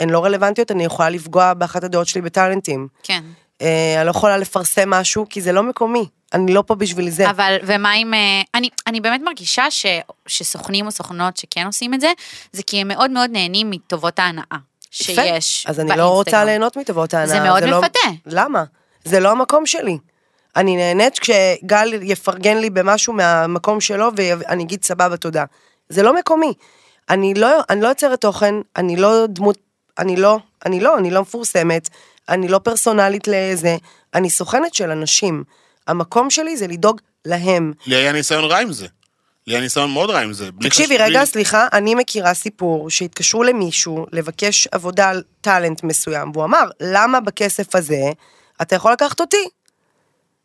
[0.00, 2.88] הן לא רלוונטיות, אני יכולה לפגוע באחת הדעות שלי בטאלנטים.
[3.02, 3.24] כן.
[3.62, 6.06] אה, אני לא יכולה לפרסם משהו, כי זה לא מקומי.
[6.32, 7.30] אני לא פה בשביל זה.
[7.30, 8.14] אבל, ומה אם...
[8.14, 9.86] אה, אני, אני באמת מרגישה ש,
[10.26, 12.12] שסוכנים או סוכנות שכן עושים את זה,
[12.52, 14.44] זה כי הם מאוד מאוד נהנים מטובות ההנאה.
[14.90, 16.08] שיש אז אני באינסטגרם.
[16.08, 17.34] לא רוצה ליהנות מטובות ההנאה.
[17.34, 17.80] זה מאוד לא...
[17.80, 17.98] מפתה.
[18.26, 18.64] למה?
[19.04, 19.98] זה לא המקום שלי.
[20.56, 25.44] אני נהנית כשגל יפרגן לי במשהו מהמקום שלו ואני אגיד סבבה תודה.
[25.88, 26.52] זה לא מקומי.
[27.10, 29.58] אני לא, אני לא יוצרת תוכן, אני לא דמות,
[29.98, 31.88] אני לא, אני לא, אני לא מפורסמת,
[32.30, 33.76] אני לא פרסונלית לזה,
[34.14, 35.44] אני סוכנת של אנשים.
[35.86, 37.72] המקום שלי זה לדאוג להם.
[37.86, 38.86] לי היה ניסיון רע עם זה.
[39.46, 40.48] לי היה ניסיון מאוד רע עם זה.
[40.62, 46.30] תקשיבי, חש- רגע, בלי- סליחה, אני מכירה סיפור שהתקשרו למישהו לבקש עבודה על טאלנט מסוים,
[46.34, 48.00] והוא אמר, למה בכסף הזה
[48.62, 49.48] אתה יכול לקחת אותי?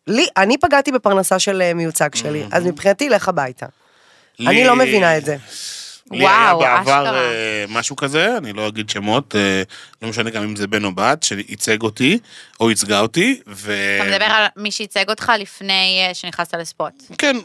[0.07, 3.65] לי, אני פגעתי בפרנסה של אה, מיוצג שלי, אז מבחינתי, לך הביתה.
[4.39, 5.37] לי- אני לא מבינה את זה.
[6.11, 7.19] לי היה בעבר אשכרה.
[7.19, 9.63] אה, משהו כזה, אני לא אגיד שמות, אה,
[10.01, 12.19] לא משנה גם אם זה בן או בת, שייצג אותי,
[12.59, 13.75] או ייצגה אותי, ו...
[14.01, 17.03] אתה מדבר על מי שייצג אותך לפני אה, שנכנסת לספוט.
[17.17, 17.37] כן,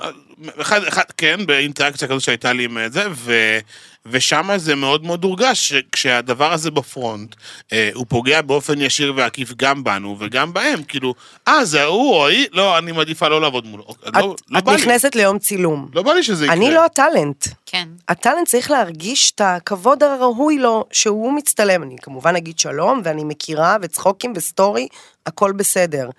[0.61, 3.59] אחד, אחד, כן, באינטראקציה כזו שהייתה לי עם זה, ו,
[4.07, 7.35] ושם זה מאוד מאוד הורגש, שכשהדבר הזה בפרונט,
[7.73, 11.15] אה, הוא פוגע באופן ישיר ועקיף גם בנו וגם בהם, כאילו,
[11.49, 12.47] אה, זה הוא או היא?
[12.53, 13.85] לא, אני מעדיפה לא לעבוד מולו.
[14.09, 15.89] את, לא, לא את בא לי, נכנסת ליום צילום.
[15.95, 16.57] לא בא לי שזה יקרה.
[16.57, 17.47] אני לא הטאלנט.
[17.67, 17.89] כן.
[18.09, 21.83] הטאלנט צריך להרגיש את הכבוד הראוי לו שהוא מצטלם.
[21.83, 24.89] אני כמובן אגיד שלום, ואני מכירה, וצחוקים וסטורי,
[25.27, 26.11] הכל בסדר.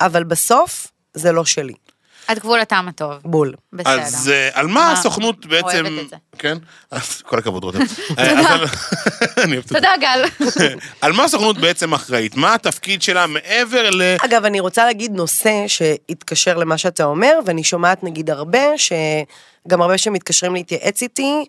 [0.00, 1.74] אבל בסוף, זה לא שלי.
[2.26, 3.12] עד גבול הטעם הטוב.
[3.24, 3.54] בול.
[3.72, 3.90] בסדר.
[3.90, 5.86] אז אה, על מה מה, הסוכנות בעצם...
[5.86, 6.16] אוהבת את זה.
[6.38, 6.58] כן?
[6.90, 7.78] אז כל הכבוד, רותם.
[8.18, 8.66] אה, אז על-
[9.44, 9.74] אני אוהבת את זה.
[9.74, 10.24] תודה, גל.
[11.00, 12.36] על מה הסוכנות בעצם אחראית?
[12.36, 14.02] מה התפקיד שלה מעבר ל...
[14.24, 19.98] אגב, אני רוצה להגיד נושא שהתקשר למה שאתה אומר, ואני שומעת נגיד הרבה, שגם הרבה
[19.98, 21.44] שמתקשרים להתייעץ איתי,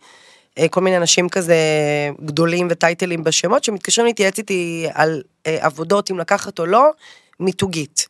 [0.57, 1.55] אה, כל מיני אנשים כזה
[2.25, 6.89] גדולים וטייטלים בשמות, שמתקשרים להתייעץ איתי על אה, עבודות, אם לקחת או לא,
[7.39, 8.07] מיתוגית.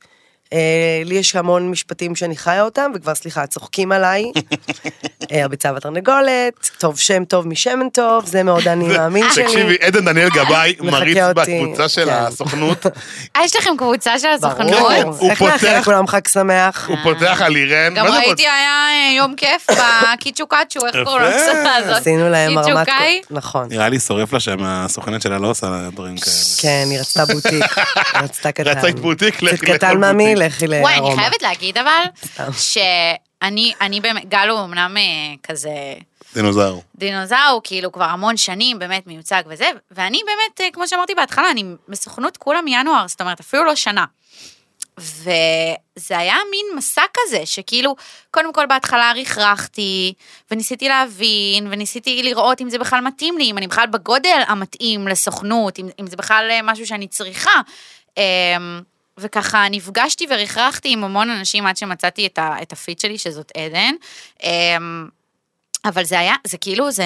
[0.53, 0.59] אה,
[1.05, 4.23] לי יש המון משפטים שאני חיה אותם, וכבר סליחה, צוחקים עליי.
[5.31, 9.43] אה, הביצה והתרנגולת, טוב שם טוב משמן טוב, זה מאוד אני מאמין שלי.
[9.43, 12.11] תקשיבי, עדן דניאל גבאי מריץ בקבוצה של כן.
[12.13, 12.85] הסוכנות,
[13.35, 14.27] אה, יש לכם קבוצה של.
[14.27, 14.91] הסוכנות?
[15.19, 16.87] הוא איך פותח- לכולם חג שמח?
[16.89, 19.67] הוא פותח על אירן, גם ראיתי היה יום כיף
[20.13, 21.21] בקיצ'ו קאצ'ו, איך קוראים.
[21.27, 21.97] לקבוצה הזאת?
[21.97, 22.87] עשינו להם הרמת...
[23.31, 23.67] נכון.
[23.69, 26.35] נראה לי שורף לה שם, הסוכנת שלה לא עושה דברים כאלה.
[26.61, 27.65] כן, היא רצתה בוטיק.
[28.15, 28.63] רצתה קטן.
[28.69, 29.89] רצית בוטיק, לך- קצת לך
[30.35, 30.89] לכי לארומה.
[30.89, 32.05] וואי, אני חייבת להגיד אבל.
[32.57, 35.03] שאני, אני באמת, גל הוא אמנם אה,
[35.43, 35.69] כזה
[36.35, 36.83] דינוזאור.
[36.95, 41.63] דינוזאור, כאילו כבר המון שנים באמת מיוצג וזה, ואני באמת, אה, כמו שאמרתי בהתחלה, אני
[41.89, 44.05] בסוכנות כולה מינואר, זאת אומרת, אפילו לא שנה.
[44.97, 47.95] וזה היה מין מסע כזה, שכאילו,
[48.31, 50.13] קודם כל בהתחלה רכרכתי,
[50.51, 55.79] וניסיתי להבין, וניסיתי לראות אם זה בכלל מתאים לי, אם אני בכלל בגודל המתאים לסוכנות,
[55.79, 57.61] אם, אם זה בכלל אה, משהו שאני צריכה.
[59.17, 63.93] וככה נפגשתי ורכרכתי עם המון אנשים עד שמצאתי את, ה, את הפיט שלי, שזאת עדן.
[64.43, 65.07] אמ,
[65.85, 67.05] אבל זה היה, זה כאילו, זה,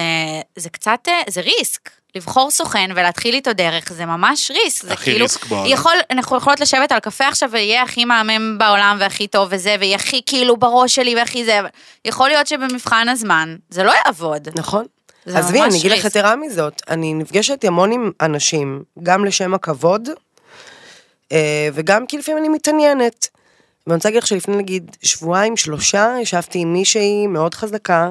[0.56, 1.90] זה קצת, אה, זה ריסק.
[2.14, 4.88] לבחור סוכן ולהתחיל איתו דרך, זה ממש ריסק.
[4.88, 5.66] זה כאילו, ריסק בעולם.
[5.72, 9.96] יכול, אנחנו יכולות לשבת על קפה עכשיו ויהיה הכי מהמם בעולם והכי טוב וזה, ויהיה
[9.96, 11.60] הכי כאילו בראש שלי והכי זה,
[12.04, 14.48] יכול להיות שבמבחן הזמן זה לא יעבוד.
[14.56, 14.84] נכון.
[15.26, 16.04] עזבי, אני אגיד לך.
[16.04, 20.08] יתרה מזאת, אני נפגשת המון עם אנשים, גם לשם הכבוד,
[21.72, 23.28] וגם כי לפעמים אני מתעניינת.
[23.86, 28.10] ואני רוצה להגיד לך שלפני נגיד שבועיים, שלושה, ישבתי עם מישהי מאוד חזקה,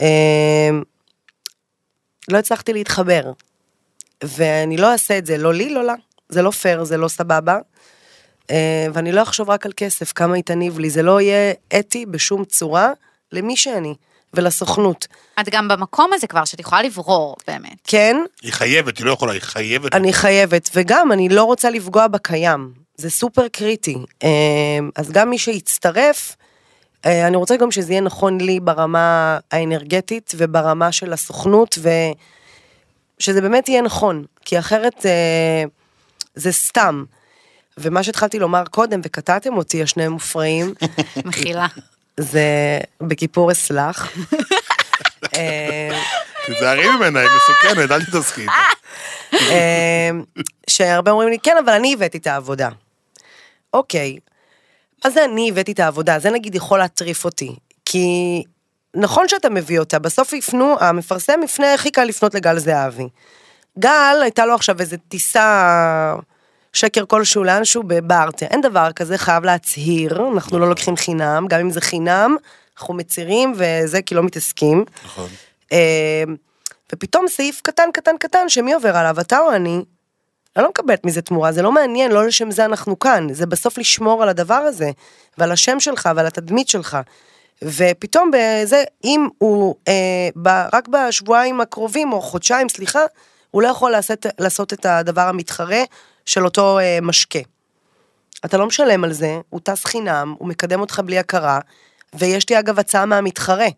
[0.00, 0.70] אה,
[2.28, 3.32] לא הצלחתי להתחבר.
[4.24, 5.94] ואני לא אעשה את זה, לא לי, לא לה.
[6.28, 7.58] זה לא פייר, זה לא סבבה.
[8.50, 12.06] אה, ואני לא אחשוב רק על כסף, כמה היא תניב לי, זה לא יהיה אתי
[12.06, 12.92] בשום צורה
[13.32, 13.94] למי שאני
[14.34, 15.06] ולסוכנות.
[15.40, 17.76] את גם במקום הזה כבר, שאת יכולה לברור, באמת.
[17.84, 19.94] כן, היא חייבת, היא לא יכולה, היא חייבת.
[19.94, 23.96] אני חייבת, וגם אני לא רוצה לפגוע בקיים, זה סופר קריטי.
[24.22, 24.28] אה,
[24.96, 26.36] אז גם מי שיצטרף,
[27.06, 31.78] אה, אני רוצה גם שזה יהיה נכון לי ברמה האנרגטית וברמה של הסוכנות,
[33.18, 35.64] ושזה באמת יהיה נכון, כי אחרת אה,
[36.34, 37.04] זה סתם.
[37.78, 40.74] ומה שהתחלתי לומר קודם, וקטעתם אותי, השני מופרעים,
[41.26, 41.66] מחילה.
[42.20, 44.12] זה בכיפור אסלח.
[45.36, 46.00] אה,
[46.46, 48.46] תיזהרי ממנה, היא מסוכנת, אל תתעסקי.
[49.34, 50.10] אה,
[50.70, 52.68] שהרבה אומרים לי, כן, אבל אני הבאתי את העבודה.
[53.74, 54.18] אוקיי,
[55.04, 56.18] מה זה אני הבאתי את העבודה?
[56.18, 57.56] זה נגיד יכול להטריף אותי.
[57.84, 58.42] כי
[58.94, 63.08] נכון שאתה מביא אותה, בסוף יפנו, המפרסם יפנה, הכי קל לפנות לגל זהבי.
[63.78, 66.14] גל, הייתה לו עכשיו איזו טיסה,
[66.72, 68.46] שקר כלשהו לאנשהו בברטר.
[68.46, 72.36] אין דבר כזה, חייב להצהיר, אנחנו לא לוקחים חינם, גם אם זה חינם,
[72.78, 74.84] אנחנו מצהירים וזה כי לא מתעסקים.
[75.04, 75.28] נכון.
[75.72, 76.24] אה,
[76.92, 79.82] ופתאום סעיף קטן קטן קטן שמי עובר עליו, אתה או אני?
[80.56, 83.78] אני לא מקבלת מזה תמורה, זה לא מעניין, לא לשם זה אנחנו כאן, זה בסוף
[83.78, 84.90] לשמור על הדבר הזה,
[85.38, 86.98] ועל השם שלך ועל התדמית שלך.
[87.62, 93.00] ופתאום בזה, אם הוא אה, ב, רק בשבועיים הקרובים, או חודשיים, סליחה,
[93.50, 95.82] הוא לא יכול לעשות, לעשות את הדבר המתחרה
[96.26, 97.38] של אותו אה, משקה.
[98.44, 101.58] אתה לא משלם על זה, הוא טס חינם, הוא מקדם אותך בלי הכרה,
[102.14, 103.68] ויש לי אגב הצעה מהמתחרה.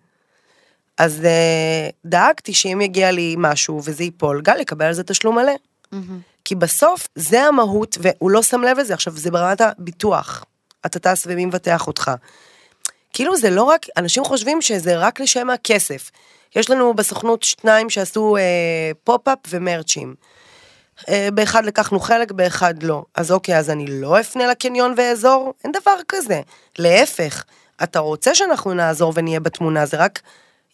[0.99, 5.53] אז אה, דאגתי שאם יגיע לי משהו וזה ייפול, גל יקבל על זה תשלום מלא.
[6.45, 10.45] כי בסוף זה המהות, והוא לא שם לב לזה, עכשיו זה ברמת הביטוח.
[10.87, 12.11] אתה טס ומי מבטח אותך.
[13.13, 16.11] כאילו זה לא רק, אנשים חושבים שזה רק לשם הכסף.
[16.57, 18.43] יש לנו בסוכנות שניים שעשו אה,
[19.05, 20.15] pop-up ומרצ'ים.
[21.09, 23.05] אה, באחד לקחנו חלק, באחד לא.
[23.15, 25.55] אז אוקיי, אז אני לא אפנה לקניון ואעזור?
[25.65, 26.41] אין דבר כזה.
[26.79, 27.45] להפך,
[27.83, 30.21] אתה רוצה שאנחנו נעזור ונהיה בתמונה, זה רק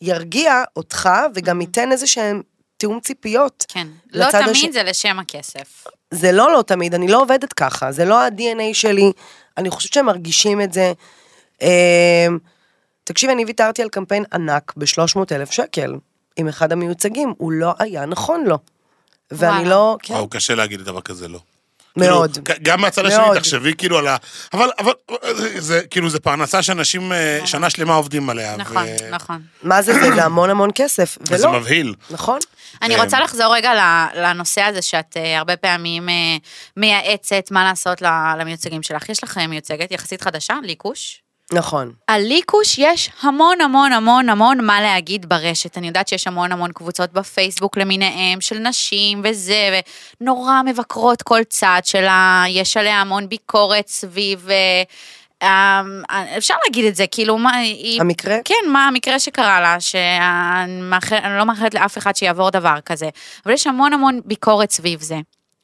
[0.00, 2.42] ירגיע אותך וגם ייתן איזה שהם
[2.76, 3.64] תיאום ציפיות.
[3.68, 3.86] כן.
[4.12, 5.84] לא תמיד הש- זה לשם הכסף.
[6.10, 9.12] זה לא לא תמיד, אני לא עובדת ככה, זה לא ה-DNA שלי,
[9.56, 10.92] אני חושבת שהם מרגישים את זה.
[11.62, 12.38] אמ,
[13.04, 15.94] תקשיב, אני ויתרתי על קמפיין ענק ב-300 אלף שקל
[16.36, 18.58] עם אחד המיוצגים, הוא לא היה נכון לו.
[19.30, 19.64] ואני.
[19.64, 21.40] לא, כן, וואו, קשה להגיד דבר כזה, לא.
[21.96, 22.38] מאוד.
[22.44, 23.24] כאילו, גם מהצד השני.
[23.34, 24.16] תחשבי כאילו על ה...
[24.52, 24.92] אבל, אבל,
[25.58, 28.56] זה כאילו, זה פרנסה שאנשים אה, שנה שלמה עובדים עליה.
[28.56, 29.42] נכון, ו- נכון.
[29.62, 30.14] מה זה זה?
[30.14, 31.94] זה המון המון כסף, וזה ולא, מבהיל.
[32.10, 32.38] נכון?
[32.82, 33.72] אני אה, רוצה לחזור רגע
[34.14, 36.14] לנושא הזה שאת אה, הרבה פעמים אה,
[36.76, 38.02] מייעצת מה לעשות
[38.38, 39.08] למיוצגים שלך.
[39.08, 41.22] יש לך מיוצגת יחסית חדשה, ליקוש.
[41.52, 41.92] נכון.
[42.06, 45.78] על ליקוש יש המון המון המון המון מה להגיד ברשת.
[45.78, 49.80] אני יודעת שיש המון המון קבוצות בפייסבוק למיניהם של נשים וזה,
[50.20, 54.48] ונורא מבקרות כל צד שלה, יש עליה המון ביקורת סביב...
[54.50, 54.82] אה,
[55.42, 55.82] אה,
[56.38, 58.00] אפשר להגיד את זה, כאילו, מה, היא...
[58.00, 58.36] המקרה?
[58.44, 63.08] כן, מה המקרה שקרה לה, שאני מאחל- לא מאחלת לאף אחד שיעבור דבר כזה,
[63.46, 65.16] אבל יש המון המון ביקורת סביב זה.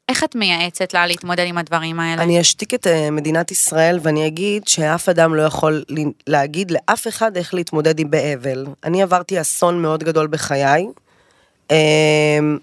[0.09, 2.23] איך את מייעצת לה להתמודד עם הדברים האלה?
[2.23, 5.85] אני אשתיק את אה, מדינת ישראל ואני אגיד שאף אדם לא יכול
[6.27, 8.67] להגיד לאף אחד איך להתמודד עם באבל.
[8.85, 10.87] אני עברתי אסון מאוד גדול בחיי,
[11.71, 12.59] אמ,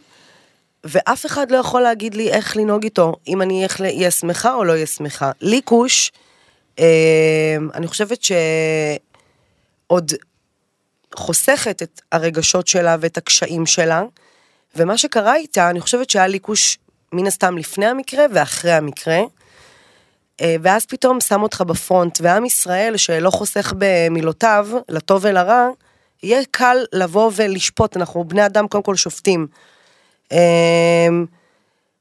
[0.83, 4.71] ואף אחד לא יכול להגיד לי איך לנהוג איתו, אם אני אהיה שמחה או לא
[4.71, 5.31] אהיה שמחה.
[5.41, 6.11] לי כוש,
[6.79, 6.83] אמ,
[7.73, 10.11] אני חושבת שעוד
[11.15, 14.03] חוסכת את הרגשות שלה ואת הקשיים שלה,
[14.75, 16.77] ומה שקרה איתה, אני חושבת שהיה לי כוש
[17.13, 19.21] מן הסתם לפני המקרה ואחרי המקרה.
[20.41, 25.67] אה, ואז פתאום שם אותך בפרונט, ועם ישראל שלא חוסך במילותיו, לטוב ולרע,
[26.23, 29.47] יהיה קל לבוא ולשפוט, אנחנו בני אדם קודם כל שופטים.
[30.31, 31.07] אה,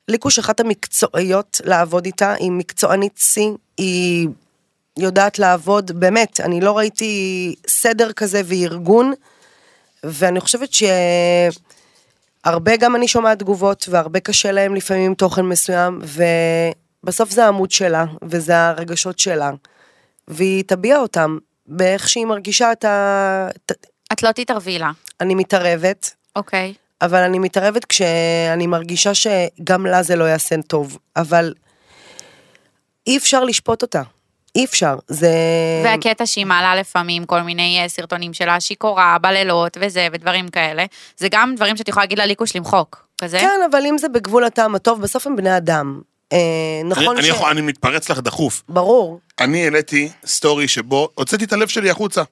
[0.08, 4.28] ליקוש אחת המקצועיות לעבוד איתה, היא מקצוענית שיא, היא
[4.98, 9.12] יודעת לעבוד, באמת, אני לא ראיתי סדר כזה וארגון,
[10.04, 10.82] ואני חושבת ש...
[12.44, 16.00] הרבה גם אני שומעת תגובות, והרבה קשה להם לפעמים עם תוכן מסוים,
[17.05, 19.50] ובסוף זה העמוד שלה, וזה הרגשות שלה.
[20.29, 23.48] והיא תביע אותם באיך שהיא מרגישה את ה...
[24.12, 24.90] את לא תתערבי לה.
[25.20, 26.74] אני מתערבת, אוקיי.
[27.03, 31.55] אבל אני מתערבת כשאני מרגישה שגם לה זה לא יעשה טוב, אבל
[33.07, 34.03] אי אפשר לשפוט אותה.
[34.56, 35.30] אי אפשר, זה...
[35.84, 40.84] והקטע שהיא מעלה לפעמים כל מיני אה, סרטונים שלה שיכורה בלילות וזה ודברים כאלה,
[41.16, 43.38] זה גם דברים שאת יכולה להגיד לליקוש למחוק, כזה?
[43.38, 46.00] כן, אבל אם זה בגבול הטעם הטוב, בסוף הם בני אדם.
[46.32, 46.38] אה,
[46.84, 47.28] נכון אני, ש...
[47.28, 48.62] אני, יכול, אני מתפרץ לך דחוף.
[48.68, 49.20] ברור.
[49.40, 52.22] אני העליתי סטורי שבו הוצאתי את הלב שלי החוצה.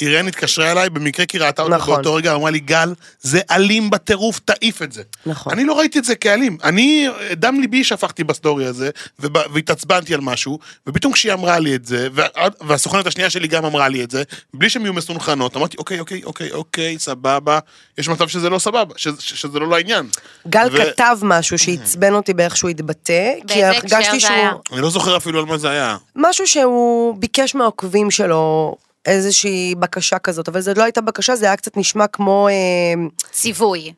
[0.00, 1.94] אירן התקשרה אליי, במקרה כי ראתה אותי נכון.
[1.94, 5.02] באותו רגע, אמרה לי, גל, זה אלים בטירוף, תעיף את זה.
[5.26, 5.52] נכון.
[5.52, 6.56] אני לא ראיתי את זה כאלים.
[6.64, 12.08] אני, דם ליבי שפכתי בסטורי הזה, והתעצבנתי על משהו, ופתאום כשהיא אמרה לי את זה,
[12.12, 12.26] וה-
[12.60, 14.22] והסוכנת השנייה שלי גם אמרה לי את זה,
[14.54, 17.58] בלי שהן יהיו מסונכרנות, אמרתי, אוקיי, אוקיי, אוקיי, אוקיי, סבבה,
[17.98, 20.06] יש מצב שזה לא סבבה, ש- ש- שזה לא לעניין.
[20.48, 24.32] גל ו- כתב משהו שעצבן אותי באיך שהוא התבטא, כי הרגשתי שהוא...
[24.72, 25.96] אני לא זוכר אפילו על מה זה היה.
[26.16, 28.76] משהו שהוא ביקש מהעוקבים שלו
[29.06, 32.48] איזושהי בקשה כזאת, אבל זו לא הייתה בקשה, זה היה קצת נשמע כמו...
[32.48, 33.92] אה, ציווי.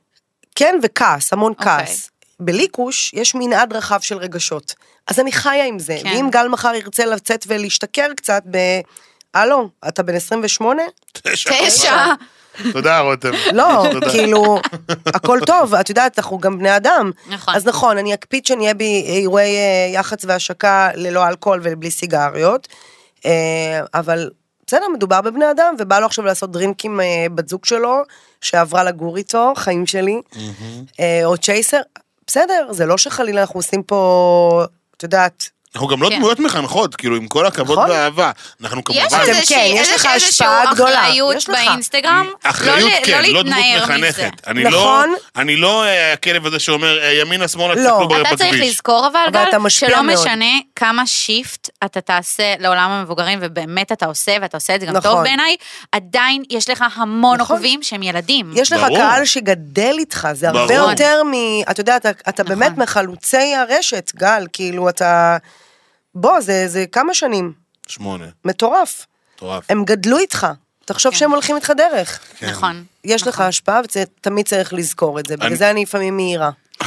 [0.55, 1.87] כן, וכעס, המון אוקיי.
[1.87, 2.11] כעס.
[2.41, 4.75] בליקוש יש מנעד רחב של רגשות.
[5.07, 5.99] אז אני חיה עם זה.
[6.03, 6.09] כן.
[6.09, 8.59] ואם גל מחר ירצה לצאת ולהשתכר קצת ב...
[9.35, 10.83] הלו, אתה בן 28?
[11.13, 12.15] תשע.
[12.73, 13.31] תודה, רותם.
[13.53, 13.85] לא.
[14.11, 14.61] כאילו,
[15.07, 17.11] הכל טוב, את יודעת, אנחנו גם בני אדם.
[17.29, 17.55] נכון.
[17.55, 22.69] אז נכון, אני אקפיד שנהיה באירועי אה, יח"צ והשקה ללא אלכוהול ובלי סיגריות,
[23.27, 24.31] אה, אבל
[24.67, 28.03] בסדר, מדובר בבני אדם, ובא לו עכשיו לעשות דרינק עם אה, בת זוג שלו,
[28.41, 30.21] שעברה לגור איתו, חיים שלי,
[31.01, 31.81] אה, או צ'ייסר,
[32.27, 34.65] בסדר, זה לא שחלילה אנחנו עושים פה,
[34.97, 36.17] את יודעת, אנחנו גם לא כן.
[36.17, 37.91] דמויות מחנכות, כאילו, עם כל הכבוד נכון.
[37.91, 38.31] והאהבה.
[38.63, 39.07] אנחנו יש כמובן...
[39.07, 41.57] אתם איזושהי, כן, יש איזושהי השפעה גדולה, אחריות יש לך.
[41.57, 44.09] באינסטגרם, אחריות לא, כן, לא לא דמות להתנער מזה.
[44.09, 44.47] מחנכת.
[44.47, 45.11] אני נכון.
[45.11, 47.81] לא, אני לא אה, הכלב הזה שאומר אה, ימינה שמאלה לא.
[47.81, 48.71] תסתכלו אתה צריך בכביש.
[48.71, 50.19] לזכור אבל, אבל גל, אתה משפיע שלא מאוד.
[50.19, 54.97] משנה כמה שיפט אתה תעשה לעולם המבוגרים, ובאמת אתה עושה, ואתה עושה את זה גם
[54.97, 55.11] נכון.
[55.11, 55.57] טוב בעיניי,
[55.93, 57.57] עדיין יש לך המון נכון.
[57.57, 58.51] עוקבים שהם ילדים.
[58.55, 58.97] יש לך ברור.
[58.97, 60.91] קהל שגדל איתך, זה הרבה ברור.
[60.91, 61.33] יותר מ...
[61.71, 62.59] אתה יודע, אתה, אתה נכון.
[62.59, 65.37] באמת מחלוצי הרשת, גל, כאילו אתה...
[66.15, 67.53] בוא, זה, זה כמה שנים,
[67.87, 69.07] שמונה, מטורף.
[69.37, 69.65] מטורף.
[69.69, 70.47] הם גדלו איתך,
[70.85, 71.19] תחשוב כן.
[71.19, 72.19] שהם הולכים איתך דרך.
[72.39, 72.51] כן.
[72.51, 72.85] נכון.
[73.05, 76.51] יש לך השפעה ותמיד צריך לזכור את זה, בגלל אני- זה אני לפעמים מהירה.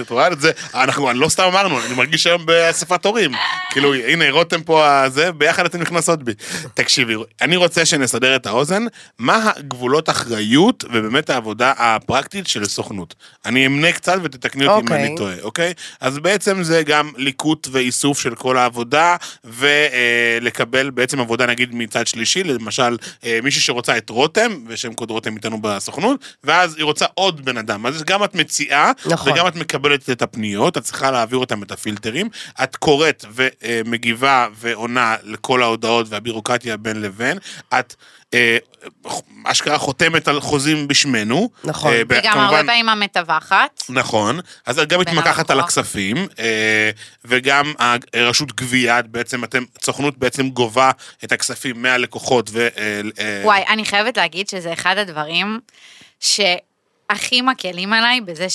[0.00, 0.50] את רואה את זה?
[0.74, 3.32] אנחנו, אני לא סתם אמרנו, אני מרגיש היום באספת הורים.
[3.70, 6.32] כאילו, הנה, רותם פה הזה, ביחד אתן נכנסות בי.
[6.74, 8.86] תקשיבי, אני רוצה שנסדר את האוזן,
[9.18, 13.14] מה הגבולות אחריות ובאמת העבודה הפרקטית של סוכנות.
[13.46, 15.06] אני אמנה קצת ותתקני אותי אם אוקיי.
[15.06, 15.72] אני טועה, אוקיי?
[16.00, 22.44] אז בעצם זה גם ליקוט ואיסוף של כל העבודה, ולקבל בעצם עבודה נגיד מצד שלישי,
[22.44, 27.44] למשל אה, מישהי שרוצה את רותם, ושם קוד רותם איתנו בסוכנות, ואז היא רוצה עוד
[27.44, 27.86] בן אדם.
[27.86, 29.32] אז גם את מציעה, נכון.
[29.32, 32.28] וגם את מקבלת את הפניות, את צריכה להעביר אותם את הפילטרים,
[32.62, 37.38] את קוראת ומגיבה ועונה לכל ההודעות והבירוקרטיה בין לבין,
[37.78, 37.94] את
[38.34, 38.56] אה,
[39.44, 41.50] אשכרה חותמת על חוזים בשמנו.
[41.64, 41.92] נכון.
[41.92, 43.82] אה, וגם כמובן- הרבה פעמים המתווכת.
[43.88, 45.60] נכון, אז את גם מתמקחת על.
[45.60, 46.90] הכספים, אה,
[47.24, 47.72] וגם
[48.14, 50.90] הרשות גבייה, בעצם אתם, סוכנות בעצם גובה
[51.24, 52.68] את הכספים מהלקוחות ו...
[53.44, 55.60] וואי, אני חייבת להגיד שזה אחד הדברים
[56.20, 58.46] שהכי מקלים עליי בזה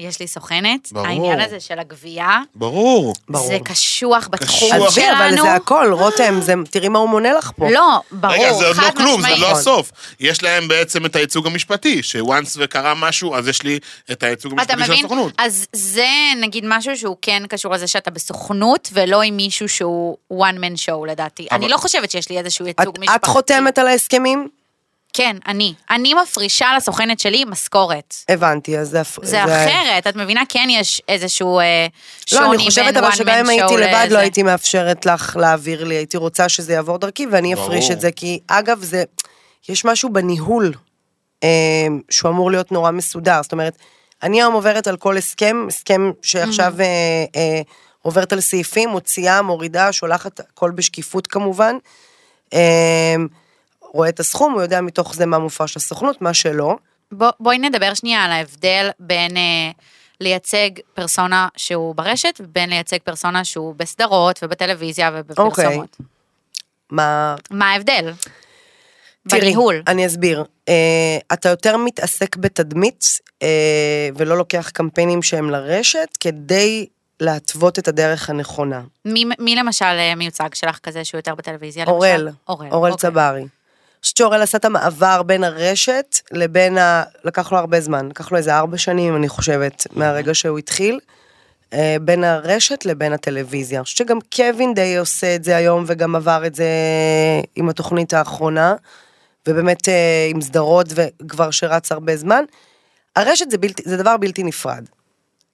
[0.00, 0.88] שיש לי סוכנת.
[0.92, 1.06] ברור.
[1.06, 3.14] העניין הזה של הגבייה, ברור.
[3.28, 3.46] ברור.
[3.46, 4.72] זה קשוח בתחום קשוח.
[4.88, 5.16] עזבי, שלנו.
[5.18, 7.70] אבל זה הכל, רותם, זה- תראי מה הוא מונה לך פה.
[7.70, 9.28] לא, ברור, רגע, זה עוד לא כלום, זה.
[9.38, 9.90] לא הסוף.
[10.20, 13.78] יש להם בעצם את הייצוג המשפטי, שוואנס וקרה משהו, אז יש לי
[14.12, 15.04] את הייצוג אתה המשפטי של מבין?
[15.04, 15.32] הסוכנות.
[15.38, 16.06] אז זה
[16.40, 21.06] נגיד משהו שהוא כן קשור לזה שאתה בסוכנות, ולא עם מישהו שהוא one man show
[21.06, 21.46] לדעתי.
[21.50, 23.16] אבל- אני לא חושבת שיש לי איזשהו את, ייצוג משפחתי.
[23.20, 24.48] את חותמת על ההסכמים?
[25.12, 25.74] כן, אני.
[25.90, 28.14] אני מפרישה לסוכנת שלי משכורת.
[28.28, 29.02] הבנתי, אז זה...
[29.22, 30.42] זה אחרת, את מבינה?
[30.48, 31.86] כן יש איזשהו אה,
[32.26, 34.06] שוני לא, בין אני חושבת אבל one שגם אם man הייתי show לבד.
[34.10, 37.90] לא הייתי מאפשרת לך להעביר לי, הייתי רוצה שזה יעבור דרכי ואני אפריש.
[37.90, 39.04] את זה, כי אגב, זה,
[39.68, 40.72] יש משהו בניהול
[41.44, 41.48] אה,
[42.10, 43.76] שהוא אמור להיות נורא מסודר, זאת אומרת,
[44.22, 46.80] אני היום עוברת על כל הסכם, הסכם שעכשיו Mm-hmm.
[46.80, 47.60] אה, אה,
[48.02, 51.76] עוברת על סעיפים, מוציאה, מורידה, שולחת הכל בשקיפות כמובן.
[52.54, 53.14] אה,
[53.96, 56.76] רואה את הסכום, הוא יודע מתוך זה מה מופרש לסוכנות, מה שלא.
[57.12, 59.70] בוא, בואי נדבר שנייה על ההבדל בין אה,
[60.20, 65.58] לייצג פרסונה שהוא ברשת, ובין לייצג פרסונה שהוא בסדרות ובטלוויזיה ובפרסומות.
[65.58, 66.06] אוקיי.
[66.90, 68.12] מה, מה ההבדל?
[69.28, 69.82] תראי, בניהול.
[69.86, 70.44] אני אסביר.
[70.70, 70.72] Uh,
[71.32, 73.46] אתה יותר מתעסק בתדמית, uh,
[74.16, 76.86] ולא לוקח קמפיינים שהם לרשת, כדי
[77.20, 78.82] להתוות את הדרך הנכונה.
[79.04, 81.84] מי, מי למשל אה, מיוצג שלך כזה שהוא יותר בטלוויזיה?
[81.84, 81.94] למשל?
[81.94, 83.10] אורל, אורל, אורל אוקיי.
[83.10, 83.44] צברי.
[84.06, 87.02] חושבת שאורל עשה את המעבר בין הרשת לבין ה...
[87.24, 91.00] לקח לו הרבה זמן, לקח לו איזה ארבע שנים, אני חושבת, מהרגע שהוא התחיל,
[91.72, 93.78] אה, בין הרשת לבין הטלוויזיה.
[93.78, 96.68] אני חושבת שגם קווין די עושה את זה היום, וגם עבר את זה
[97.56, 98.74] עם התוכנית האחרונה,
[99.48, 102.44] ובאמת אה, עם סדרות, וכבר שרץ הרבה זמן.
[103.16, 104.84] הרשת זה, בלתי, זה דבר בלתי נפרד.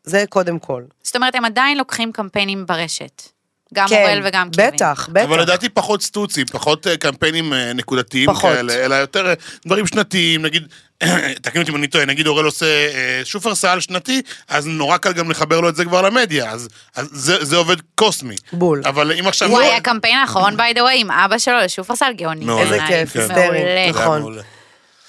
[0.05, 0.83] זה קודם כל.
[1.03, 3.23] זאת אומרת, הם עדיין לוקחים קמפיינים ברשת.
[3.73, 4.71] גם כן, אורל וגם קווין.
[4.71, 5.25] בטח, בטח.
[5.25, 8.53] אבל לדעתי פחות סטוצים, פחות אה, קמפיינים אה, נקודתיים פחות.
[8.55, 9.35] כאלה, אלא יותר אה,
[9.67, 10.67] דברים שנתיים, נגיד,
[11.43, 12.67] תקנו אותי אם אני טועה, נגיד אורל עושה
[13.25, 17.45] שופרסל שנתי, אז נורא קל גם לחבר לו את זה כבר למדיה, אז, אז זה,
[17.45, 18.35] זה עובד קוסמי.
[18.53, 18.83] בול.
[18.85, 19.51] אבל אם עכשיו...
[19.51, 22.45] וואי, לא- הקמפיין האחרון, by the way, עם אבא שלו לשופרסל גאוני.
[22.45, 22.63] מעולה.
[22.63, 23.07] איזה בעיניי.
[23.07, 23.21] כיף, כן.
[23.21, 24.39] היסטרי, נכון.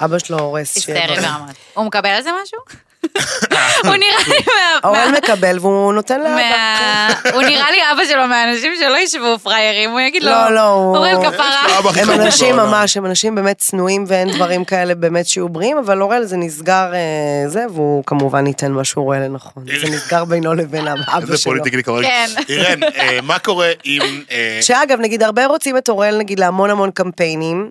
[0.01, 0.75] אבא שלו הורס.
[0.75, 1.15] היסטרי.
[1.21, 1.49] ברמות.
[1.73, 2.59] הוא מקבל על זה משהו?
[3.85, 4.79] הוא נראה לי מה...
[4.89, 7.31] אורל מה- מקבל והוא נותן לאבא.
[7.33, 11.31] הוא נראה לי אבא שלו מהאנשים שלא ישבו פריירים, הוא יגיד לו, לא, לא, אורל
[11.31, 11.65] כפרה.
[11.95, 12.55] הם אנשים.
[12.55, 16.93] ממש, הם אנשים באמת צנועים ואין דברים כאלה באמת שיהיו בריאים, אבל אורל זה נסגר
[16.93, 19.63] אה, זה, והוא כמובן ייתן מה שהוא רואה לנכון.
[19.81, 21.51] זה נסגר בינו לבין אבא איזה שלו.
[21.51, 22.07] politically correct.
[22.07, 22.25] כן.
[22.49, 24.01] אירן, אה, מה קורה עם...
[24.31, 27.69] אה, שאגב, נגיד, הרבה רוצים את אורל, נגיד, להמון המון קמפיינים,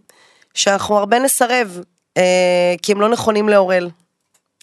[0.55, 1.79] שאנחנו הרבה נסרב,
[2.83, 3.89] כי הם לא נכונים לאורל,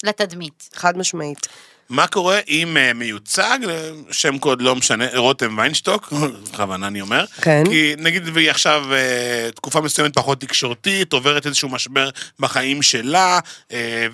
[0.04, 0.70] לתדמית.
[0.74, 1.48] חד משמעית.
[1.90, 6.14] מה קורה אם אה, מיוצג, אה, שם קוד לא משנה, רותם ויינשטוק,
[6.52, 7.64] בכוונה אני אומר, כן.
[7.70, 12.10] כי נגיד והיא עכשיו אה, תקופה מסוימת פחות תקשורתית, עוברת איזשהו משבר
[12.40, 13.40] בחיים שלה,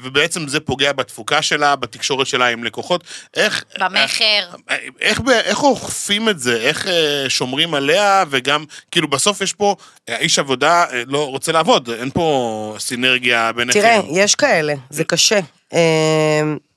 [0.01, 3.03] ובעצם זה פוגע בתפוקה שלה, בתקשורת שלה עם לקוחות.
[3.35, 3.63] איך...
[3.79, 4.49] במכר.
[5.01, 6.61] איך, ב- איך אוכפים את זה?
[6.61, 6.87] איך
[7.27, 9.75] שומרים עליה, וגם, כאילו, בסוף יש פה,
[10.07, 13.79] האיש עבודה לא רוצה לעבוד, אין פה סינרגיה ביניכם.
[13.79, 15.39] תראה, יש כאלה, זה קשה.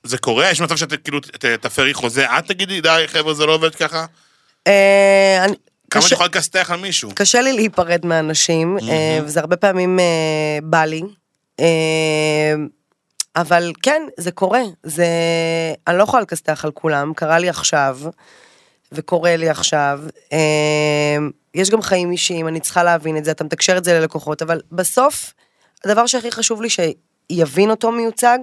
[0.09, 0.51] זה קורה?
[0.51, 1.19] יש מצב שאתה כאילו
[1.61, 4.05] תפרי חוזה, את תגידי, די, חבר'ה, זה לא עובד ככה?
[4.67, 5.45] אה,
[5.89, 7.11] כמה את יכולה לכסתח על מישהו?
[7.15, 11.01] קשה לי להיפרד מאנשים, אה, וזה הרבה פעמים אה, בא לי.
[13.35, 14.61] אבל כן, זה קורה.
[14.83, 15.07] זה...
[15.87, 17.99] אני לא יכולה לכסתח על כולם, קרה לי עכשיו,
[18.91, 19.99] וקורה לי עכשיו.
[21.53, 24.61] יש גם חיים אישיים, אני צריכה להבין את זה, אתה מתקשר את זה ללקוחות, אבל
[24.71, 25.33] בסוף,
[25.85, 28.37] הדבר שהכי חשוב לי שיבין אותו מיוצג,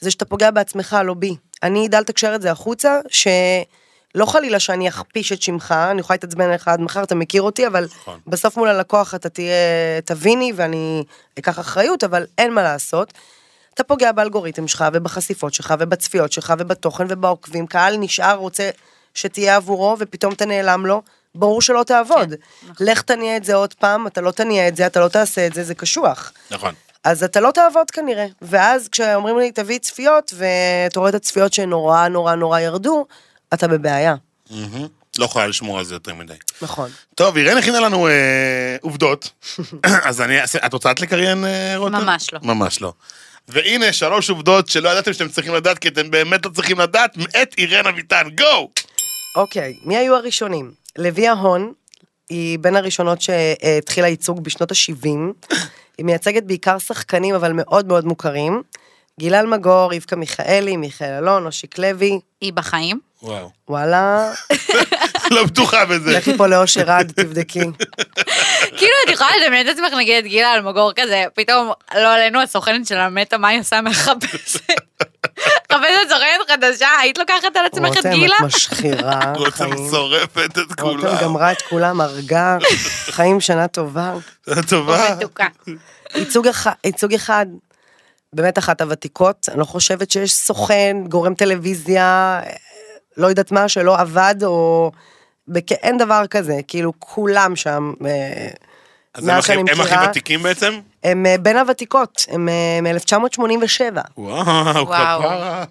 [0.00, 1.36] זה שאתה פוגע בעצמך, לא בי.
[1.62, 6.50] אני אדע לתקשר את זה החוצה, שלא חלילה שאני אכפיש את שמך, אני יכולה להתעצבן
[6.50, 8.20] לך עד מחר, אתה מכיר אותי, אבל נכון.
[8.26, 11.04] בסוף מול הלקוח אתה תהיה, תביני ואני
[11.38, 13.12] אקח אחריות, אבל אין מה לעשות.
[13.74, 18.70] אתה פוגע באלגוריתם שלך ובחשיפות שלך ובצפיות שלך ובתוכן ובעוקבים, קהל נשאר, רוצה
[19.14, 21.02] שתהיה עבורו ופתאום אתה נעלם לו,
[21.34, 22.34] ברור שלא תעבוד.
[22.80, 25.54] לך תניע את זה עוד פעם, אתה לא תניע את זה, אתה לא תעשה את
[25.54, 26.32] זה, זה קשוח.
[26.50, 26.74] נכון.
[27.06, 28.26] אז אתה לא תעבוד כנראה.
[28.42, 33.06] ואז כשאומרים לי תביא צפיות, ואתה רואה את הצפיות שנורא נורא נורא ירדו,
[33.54, 34.14] אתה בבעיה.
[35.18, 36.34] לא יכולה לשמור על זה יותר מדי.
[36.62, 36.90] נכון.
[37.14, 39.30] טוב, אירן הכינה לנו אה, עובדות,
[40.08, 41.94] אז אני אעשה, את רוצה את לקריין אה, רותם?
[41.94, 42.38] ממש לא.
[42.42, 42.92] ממש לא.
[43.48, 47.54] והנה שלוש עובדות שלא ידעתם שאתם צריכים לדעת, כי אתם באמת לא צריכים לדעת, מאת
[47.58, 48.70] אירן אביטן, גו!
[49.36, 50.72] אוקיי, מי היו הראשונים?
[50.98, 51.72] לוי ההון,
[52.28, 55.54] היא בין הראשונות שהתחילה ייצוג בשנות ה-70.
[55.98, 58.62] היא מייצגת בעיקר שחקנים, אבל מאוד מאוד מוכרים.
[59.20, 62.20] גילה אלמגור, רבקה מיכאלי, מיכאל אלון, אושיק לוי.
[62.40, 63.00] היא בחיים?
[63.22, 63.50] וואו.
[63.68, 64.32] וואלה,
[65.34, 66.12] לא בטוחה בזה.
[66.12, 67.60] לכי פה לאושר עד, תבדקי.
[68.78, 72.86] כאילו, את יכולה לדמיין את עצמך, נגיד, את גילה אלמגור כזה, פתאום, לא עלינו, הסוכנת
[72.86, 73.80] שלה מתה, מה היא עושה?
[73.80, 74.60] מחפשת.
[75.72, 78.36] מחפשת סוכנת חדשה, היית לוקחת על עצמך את רותם, גילה?
[78.36, 79.70] את משחירה, רותם.
[79.90, 81.16] שורפת את רותם כולם.
[81.22, 82.58] גמרה את כולם, הרגה,
[83.16, 84.14] חיים שנה טובה.
[84.68, 85.14] טובה.
[85.16, 85.46] מתוקה.
[86.14, 86.66] ייצוג, אח...
[86.84, 87.46] ייצוג אחד,
[88.32, 92.40] באמת אחת הוותיקות, אני לא חושבת שיש סוכן, גורם טלוויזיה,
[93.16, 94.90] לא יודעת מה, שלא עבד, או...
[95.70, 98.48] אין דבר כזה, כאילו כולם שם, אה,
[99.14, 99.50] אז הם מאז
[99.80, 100.10] הכי-.
[100.10, 100.80] ותיקים בעצם?
[101.06, 103.98] הם אה, בין הוותיקות, הם אה, מ-1987.
[104.18, 104.86] וואו.
[104.86, 105.64] כפרה.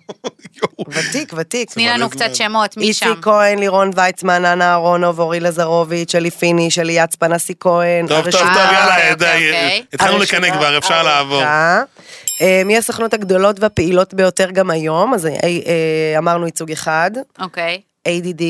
[0.55, 0.85] יואו.
[0.95, 1.71] ותיק, ותיק.
[1.71, 2.35] תני לנו קצת.
[2.35, 3.07] שמות, מי שם?
[3.07, 8.07] איציק כהן, לירון ויצמן, אנה אהרונוב, אורי לזרוביץ', אלי פיניש, אליעץ פנסי כהן.
[8.07, 9.85] טוב, טוב, טוב, יאללה, אוקיי, די, אוקיי.
[9.93, 11.43] התחלנו הרשימה לקנא כבר, אפשר לעבור.
[11.43, 15.13] אה, מי הסוכנות הגדולות והפעילות ביותר גם היום?
[15.13, 15.27] אז
[16.17, 17.11] אמרנו ייצוג אחד,
[17.41, 17.81] אוקיי.
[18.07, 18.43] ADD,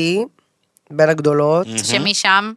[0.90, 2.52] בין הגדולות, שמי שם?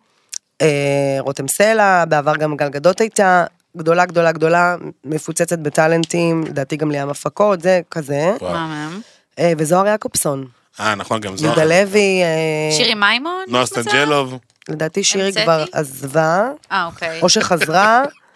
[1.19, 3.45] רותם סלע, בעבר גם גלגדות הייתה,
[3.77, 8.53] גדולה גדולה גדולה, מפוצצת בטאלנטים, לדעתי גם ליאם הפקות, זה כזה, וואו.
[8.53, 9.01] מהמם.
[9.39, 10.45] אה, וזוהר יעקובסון,
[10.79, 11.45] אה, נכון, גם זו.
[11.45, 13.43] יהודה לוי, אה, שירי מימון?
[13.47, 13.65] נועה?
[13.65, 14.37] סטנג'לוב.
[14.69, 15.43] לדעתי שירי המצאתי?
[15.43, 17.21] כבר עזבה, אה, אוקיי.
[17.21, 18.03] או שחזרה,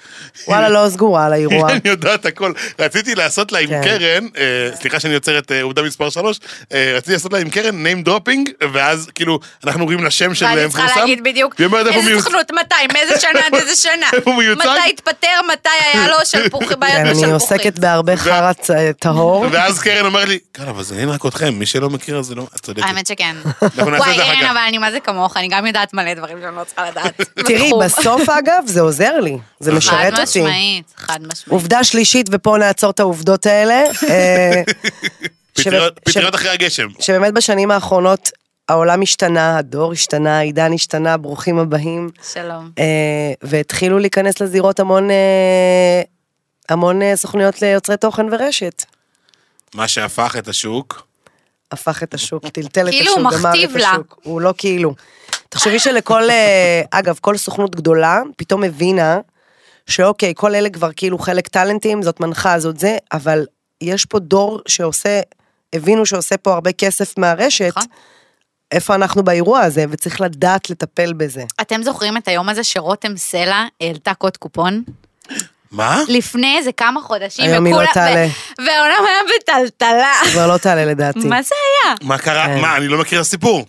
[0.48, 1.70] וואלה לא סגורה על האירוע.
[1.72, 2.54] אני יודעת הכל.
[2.80, 3.82] רציתי לעשות לה עם כן.
[3.84, 6.40] קרן, אה, סליחה שאני יוצר את אה, עובדה מספר 3,
[6.96, 10.64] רציתי לעשות לה עם קרן name dropping, ואז כאילו, אנחנו רואים לה שם של ואני
[10.64, 11.00] אה, צריכה מפורסם.
[11.00, 12.20] להגיד בדיוק איזה.
[12.20, 14.06] סוכנות, מתי, מאיזה שנה עד איזה שנה.
[14.14, 14.68] איפה הוא מיוצג?
[14.68, 17.24] מתי התפטר, מתי היה לו שלפוחי, בעיות כן, בשלפוחית.
[17.24, 19.46] אני עוסקת בהרבה חרא צ- טהור.
[19.52, 22.36] ואז קרן אומרת לי, כן, אבל זה אין רק אתכם, מי שלא מכיר אז זה
[22.36, 22.48] לא...
[22.56, 22.84] את צודקת.
[22.88, 23.36] האמת שכן.
[23.78, 24.50] וואי, כך.
[24.52, 27.22] אבל אני מה זה כמוך, אני גם יודעת מלא דברים שאני לא צריכה לדעת.
[27.36, 27.72] תראי.
[27.84, 30.42] בסוף אגב, זה עוזר לי, זה משרת אותי.
[30.42, 31.48] משמעית, חד משמעית.
[31.50, 34.62] עובדה שלישית, ופה נעצור את העובדות האלה, אה,
[35.54, 36.88] פטריות- אחרי הגשם.
[37.00, 38.30] שבאמת בשנים האחרונות
[38.70, 42.10] העולם השתנה, הדור השתנה, העידן השתנה, ברוכים הבאים.
[42.34, 42.72] שלום.
[42.80, 42.84] אה,
[43.42, 46.02] והתחילו להיכנס לזירות המון, אה,
[46.70, 48.84] המון סוכנויות ליוצרי תוכן ורשת.
[49.76, 51.08] מה שהפך את השוק.
[51.72, 53.92] הפך את השוק, טלטל את כאילו השוק, הוא גמר את מכתיב לה.
[53.92, 54.20] השוק.
[54.24, 54.96] הוא לא כאילו.
[55.50, 56.24] תחשבי שלכל,
[56.92, 59.20] אגב, כל סוכנות גדולה פתאום הבינה
[59.88, 63.46] שאוקיי, כל אלה כבר כאילו חלק טאלנטים, זאת מנחה, זאת זה, אבל
[63.82, 65.22] יש פה דור שעושה,
[65.74, 67.84] הבינו שעושה פה הרבה כסף מהרשת, נכון.
[68.72, 71.44] איפה אנחנו באירוע הזה, וצריך לדעת לטפל בזה.
[71.62, 74.84] אתם זוכרים את היום הזה שרותם סלע העלתה קוד קופון?
[75.72, 76.02] מה?
[76.08, 78.28] לפני איזה כמה חודשים, היום היא לא תעלה.
[78.58, 80.14] והעולם היה בטלטלה.
[80.32, 81.28] כבר לא תעלה לדעתי.
[81.28, 81.56] מה זה
[81.86, 81.96] היה?
[82.02, 82.46] מה קרה?
[82.46, 82.62] כן.
[82.62, 83.66] מה, אני לא מכיר הסיפור.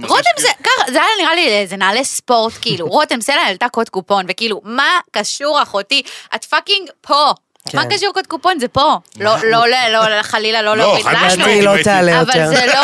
[0.00, 3.88] רותם זה, ככה, זה היה נראה לי איזה נעלי ספורט, כאילו, רותם סלע העלתה קוד
[3.88, 6.02] קופון, וכאילו, מה קשור אחותי?
[6.34, 7.30] את fucking פה.
[7.68, 7.78] כן.
[7.78, 8.58] מה קשור קוד קופון?
[8.58, 8.96] זה פה.
[9.20, 11.14] לא, לא, לא, לא, חלילה, לא לא, להוריד חד.
[11.14, 11.38] משמעית.
[11.38, 12.46] לדעתי היא לא תעלה אבל יותר.
[12.54, 12.80] זה לא,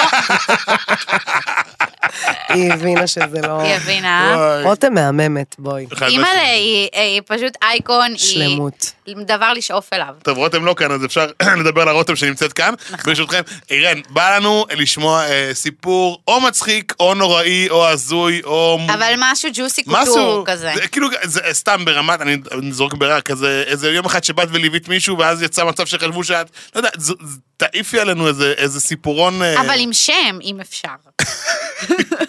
[2.55, 3.61] היא הבינה שזה לא...
[3.61, 4.37] היא הבינה.
[4.65, 5.87] רותם מהממת, בואי.
[5.95, 6.43] חד אימא'לה
[6.93, 8.93] היא פשוט אייקון, היא שלמות.
[9.17, 10.15] דבר לשאוף אליו.
[10.23, 11.27] טוב, רותם לא כאן, אז אפשר
[11.61, 12.75] לדבר על הרותם שנמצאת כאן.
[12.91, 12.99] נכון.
[13.05, 18.79] ברשותכם, אירן, בא לנו לשמוע אה, סיפור או מצחיק, או נוראי, או הזוי, או...
[18.95, 20.73] אבל משהו ג'וסי קוטור כזה.
[20.75, 22.37] זה, כאילו, זה סתם ברמת, אני
[22.73, 26.79] זורק ברע, כזה, איזה יום אחד שבאת וליווית מישהו, ואז יצא מצב שחשבו שאת, לא
[26.79, 26.91] יודע,
[27.59, 30.89] תעיפי עלינו איזה, איזה סיפורון, אה, אבל עם שם, אם אפשר.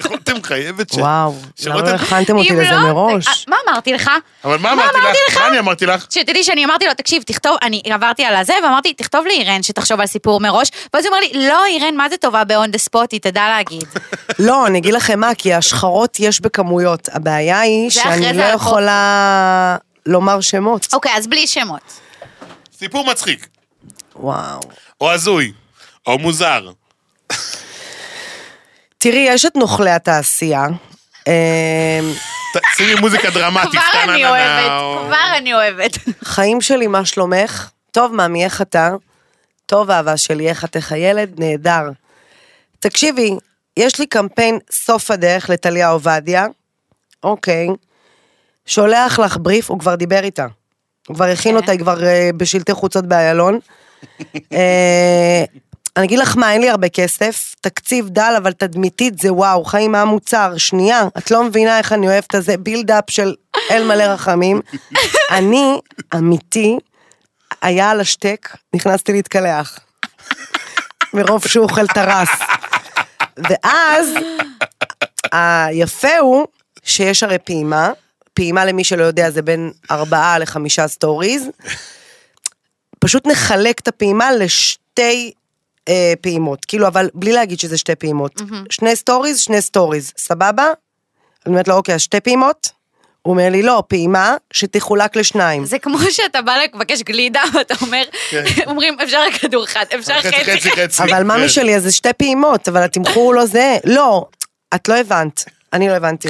[0.10, 0.98] רותם חייבת ש...
[0.98, 3.28] וואו, למה לא הכנתם אותי לזה לא, מראש?
[3.28, 4.12] אה, מה אמרתי לך?
[4.44, 4.98] אבל מה אמרתי
[5.30, 5.38] לך?
[5.38, 6.06] מה אני אמרתי לך?
[6.10, 10.00] שתדעי שאני אמרתי לו, תקשיב, תכתוב, אני עברתי על הזה, ואמרתי, תכתוב לי אירן שתחשוב
[10.00, 13.08] על סיפור מראש, ואז הוא אומר לי, לא, אירן, מה זה טובה ב-on the spot,
[13.12, 13.86] היא תדע להגיד.
[14.40, 17.10] לא, אני אגיד לכם מה, כי השחרות יש בכמויות.
[17.12, 18.44] הבעיה היא שאני לא.
[18.44, 20.88] יכולה לומר שמות.
[20.94, 22.00] אוקיי, אז בלי שמות.
[22.80, 23.48] סיפור מצחיק,
[24.16, 24.60] וואו.
[25.02, 25.54] או הזוי,
[26.08, 26.70] או מוזר.
[28.98, 30.66] תראי, יש את נוכלי התעשייה.
[31.28, 31.34] אמ,
[32.78, 33.72] שימי מוזיקה דרמטית.
[33.72, 35.92] כבר אני אוהבת, או- כבר אני אוהבת.
[36.24, 37.70] חיים שלי, מה שלומך?
[37.92, 38.90] טוב, מאמי, איך אתה?
[39.66, 41.40] טוב, אהבה שלי, איך את, איך הילד?
[41.40, 41.90] נהדר.
[42.80, 43.32] תקשיבי,
[43.78, 46.46] יש לי קמפיין סוף הדרך לטליה עובדיה,
[47.24, 47.68] אוקיי,
[48.66, 50.46] שולח לך בריף, הוא כבר דיבר איתה.
[51.10, 51.58] הוא כבר הכין כן.
[51.58, 53.60] אותה, היא כבר אה, בשלטי חוצות באיילון.
[54.54, 55.44] אה,
[55.98, 59.92] אני אגיד לך מה, אין לי הרבה כסף, תקציב דל, אבל תדמיתית זה וואו, חיים
[59.92, 63.36] מה המוצר, שנייה, את לא מבינה איך אני אוהבת את זה, build-up של
[63.72, 64.62] אל מלא רחמים.
[65.38, 65.80] אני,
[66.16, 66.78] אמיתי,
[67.62, 69.80] היה על השטק, נכנסתי להתקלח.
[71.14, 72.30] מרוב שהוא אוכל ת'ראש.
[73.38, 74.14] ואז,
[75.32, 76.46] היפה הוא
[76.84, 77.92] שיש הרי פעימה,
[78.40, 81.48] פעימה למי שלא יודע זה בין ארבעה לחמישה stories,
[83.00, 85.32] פשוט נחלק את הפעימה לשתי
[85.88, 88.42] אה, פעימות, כאילו, אבל בלי להגיד שזה שתי פעימות.
[88.70, 90.64] שני stories, שני stories, סבבה?
[90.64, 90.74] אני
[91.54, 92.70] אומרת לו, אוקיי, אז שתי פעימות?
[93.22, 95.66] הוא אומר לי, לא, פעימה שתחולק לשניים.
[95.66, 98.04] זה כמו שאתה בא לבקש גלידה, ואתה אומר,
[98.68, 100.52] אומרים, אפשר רק כדור אחד, אפשר חצי, חצי.
[100.52, 101.04] חצי, חצי.
[101.04, 101.28] אבל כן.
[101.28, 103.78] ממי שלי, אז זה שתי פעימות, אבל התמחור הוא לא זהה.
[103.86, 104.26] לא,
[104.76, 105.59] את לא הבנת.
[105.74, 106.28] אני לא הבנתי.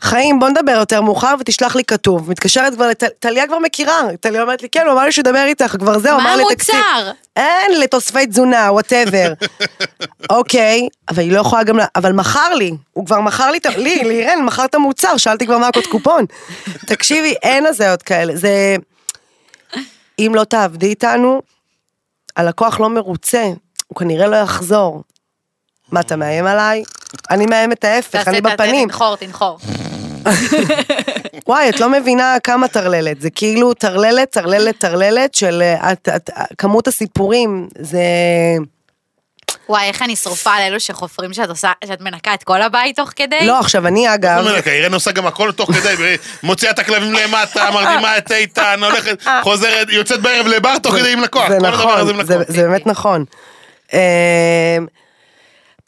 [0.00, 2.30] חיים, בוא נדבר יותר מאוחר ותשלח לי כתוב.
[2.30, 4.00] מתקשרת כבר, טליה כבר מכירה.
[4.20, 6.74] טליה אומרת לי, כן, הוא אמר לי שידבר איתך, כבר זהו, מה אמר לי תקציב.
[6.74, 7.10] המוצר?
[7.36, 9.32] אין, לתוספי תזונה, whatever.
[10.30, 14.42] אוקיי, אבל היא לא יכולה גם, אבל מכר לי, הוא כבר מכר לי, לי, לירן,
[14.44, 16.24] מכר את המוצר, שאלתי כבר מה הקוד קופון.
[16.86, 18.76] תקשיבי, אין הזיות כאלה, זה...
[20.18, 21.42] אם לא תעבדי איתנו,
[22.36, 23.44] הלקוח לא מרוצה,
[23.86, 25.02] הוא כנראה לא יחזור.
[25.92, 26.82] מה, אתה מאיים עליי?
[27.30, 28.88] אני מאיימת ההפך, אני בפנים.
[28.88, 29.58] תנחור, תנחור.
[31.48, 36.30] וואי, את לא מבינה כמה טרללת, זה כאילו טרללת, טרללת, טרללת של אה, את, את,
[36.58, 38.02] כמות הסיפורים, זה...
[39.68, 43.10] וואי, איך אני שרופה על אלו שחופרים שאת עושה, שאת מנקה את כל הבית תוך
[43.16, 43.46] כדי?
[43.46, 47.12] לא, עכשיו אני אגב, זאת אומרת, אירן עושה גם הכל תוך כדי, מוציאה את הכלבים
[47.12, 51.48] למטה, מרדימה את איתן, הולכת, חוזרת, יוצאת בערב לבר תוך כדי עם לקוח.
[51.48, 53.24] זה נכון, זה, באמת נכון.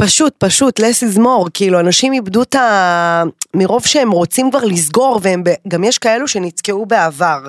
[0.03, 3.23] פשוט, פשוט, less is more, כאילו, אנשים איבדו את ה...
[3.55, 5.45] מרוב שהם רוצים כבר לסגור, והם...
[5.45, 7.41] ב- גם יש כאלו שנתקעו בעבר.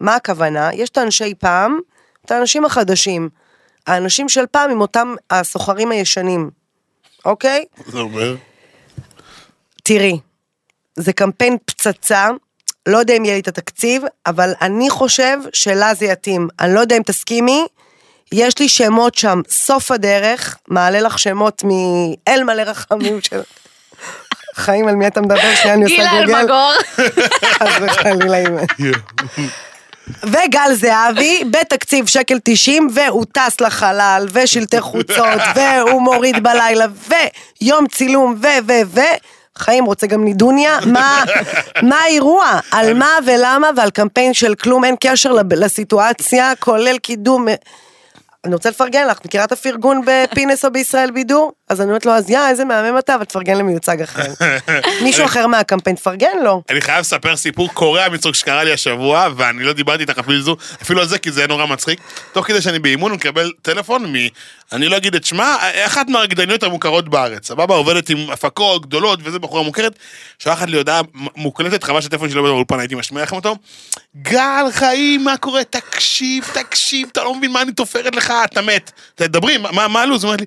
[0.00, 0.70] מה הכוונה?
[0.74, 1.78] יש את האנשי פעם,
[2.24, 3.28] את האנשים החדשים.
[3.86, 6.50] האנשים של פעם עם אותם הסוחרים הישנים,
[7.24, 7.64] אוקיי?
[7.86, 8.36] זה אומר.
[9.82, 10.18] תראי,
[10.96, 12.28] זה קמפיין פצצה,
[12.86, 16.48] לא יודע אם יהיה לי את התקציב, אבל אני חושב שלה זה יתאים.
[16.60, 17.66] אני לא יודע אם תסכימי,
[18.32, 23.40] יש לי שמות שם, סוף הדרך, מעלה לך שמות מאל מלא רחמים של...
[24.54, 25.54] חיים, על מי אתה מדבר?
[25.54, 26.34] שנייה, אני עושה גילה גוגל.
[26.34, 26.72] אלמגור.
[27.44, 28.62] חס וחלילה, אימא.
[30.22, 38.34] וגל זהבי, בתקציב שקל 90, והוא טס לחלל, ושלטי חוצות, והוא מוריד בלילה, ויום צילום,
[38.42, 39.00] ו, ו, ו.
[39.58, 41.24] חיים רוצה גם נידוניה, מה,
[41.90, 47.46] מה האירוע, על מה ולמה, ועל קמפיין של כלום, אין קשר לסיטואציה, כולל קידום.
[48.44, 51.52] אני רוצה לפרגן לך, מכירה את הפרגון בפינס או בישראל בידור?
[51.68, 54.32] אז אני אומרת לו, אז יא, איזה מהמם אתה, אבל תפרגן למיוצג אחר.
[55.04, 56.62] מישהו אחר מהקמפיין, תפרגן לו.
[56.70, 61.00] אני חייב לספר סיפור קורע מצחוק שקרה לי השבוע, ואני לא דיברתי איתך אפילו אפילו
[61.00, 62.00] על זה, כי זה היה נורא מצחיק.
[62.32, 64.14] תוך כדי שאני באימון, הוא מקבל טלפון מ...
[64.72, 67.48] אני לא אגיד את שמה, אחת מהרקדניות המוכרות בארץ.
[67.48, 69.98] סבבה, עובדת עם הפקות גדולות, וזה בחורה מוכרת.
[70.38, 71.00] שולחת לי הודעה
[71.36, 73.56] מוקלטת, חבל שהטלפון שלי לא באולפן, הייתי משמיע לכם אותו.
[74.22, 75.64] גל, חיים, מה קורה?
[75.64, 78.92] תקשיב, תקשיב, אתה לא מבין מה אני תופרת לך, אתה מת.
[79.14, 80.24] תדברי, מה מה הלו"ז?
[80.24, 80.46] הוא אומר לי...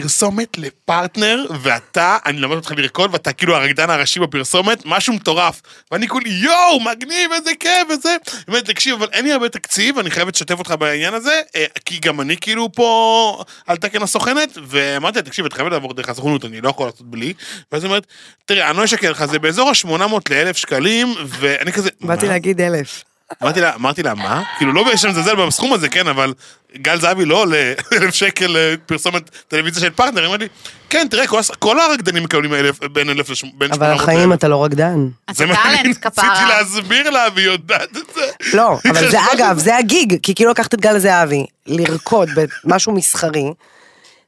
[0.00, 5.62] פרסומת לפרטנר, ואתה, אני לומד אותך לרקוד, ואתה כאילו הרקדן הראשי בפרסומת, משהו מטורף.
[5.90, 8.16] ואני כולי, יואו, מגניב, איזה כיף, וזה.
[8.26, 11.64] היא אומרת, תקשיב, אבל אין לי הרבה תקציב, אני חייבת לשתף אותך בעניין הזה, אה,
[11.84, 16.08] כי גם אני כאילו פה על תקן הסוכנת, ואמרתי לה, תקשיב, את חייבת לעבור דרך
[16.08, 17.32] הסוכנות, אני לא יכול לעשות בלי.
[17.72, 18.06] ואז היא אומרת,
[18.44, 19.90] תראה, אני לא אשקר לך, זה באזור ה-800
[20.30, 22.28] ל-1,000 שקלים, ואני כזה, באתי?
[22.28, 23.04] להגיד אלף.
[23.42, 24.42] אמרתי לה, אמרתי לה, מה?
[24.58, 26.34] כאילו, לא בשם לזלזל בסכום הזה, כן, אבל
[26.76, 30.48] גל זהבי לא עולה אלף שקל אה, פרסומת טלוויזיה של פרטנר, היא אומרת לי,
[30.90, 31.24] כן, תראה,
[31.58, 33.44] כל, הרקדנים מקבלים אלף, בין אלף לש...
[33.58, 35.08] בין אבל 800 החיים לאלף." אתה לא רקדן.
[35.24, 36.48] אתה זה מה שאני טאלנט, כפרה.
[36.48, 38.56] להסביר לה, והיא יודעת את זה.
[38.56, 42.28] לא, אבל זה אגב, זה הגיג, כי כאילו לקחת את גל זהבי, לרקוד
[42.64, 43.52] במשהו מסחרי,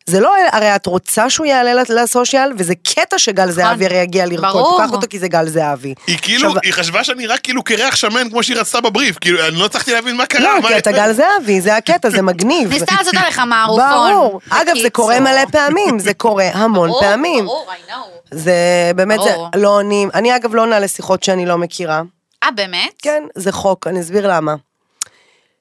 [0.06, 4.44] זה לא, הרי את רוצה שהוא יעלה לסושיאל, וזה קטע שגל זהבי הרי יגיע לרקוד,
[4.44, 4.62] נכון.
[4.62, 4.80] ברור.
[4.80, 5.94] תיקח אותו כי זה גל זהבי.
[6.06, 9.56] היא כאילו, היא חשבה שאני רק כאילו קרח שמן כמו שהיא רצתה בבריף, כאילו, אני
[9.56, 10.60] לא הצלחתי להבין מה קרה.
[10.60, 12.72] לא, כי אתה גל זהבי, זה הקטע, זה מגניב.
[12.72, 14.10] ניסתה לעשות עליך מערופון.
[14.10, 14.40] ברור.
[14.50, 15.20] אגב, זה קורה.
[15.20, 17.44] מלא פעמים, זה קורה המון ברור, פעמים.
[17.44, 17.94] ברור, I know.
[18.30, 18.54] זה
[18.96, 19.48] באמת, זה ברור.
[19.56, 20.10] לא עונים.
[20.14, 22.02] אני אגב לא עונה לשיחות שאני לא מכירה.
[22.42, 22.92] אה, באמת?
[23.02, 24.54] כן, זה חוק, אני אסביר למה.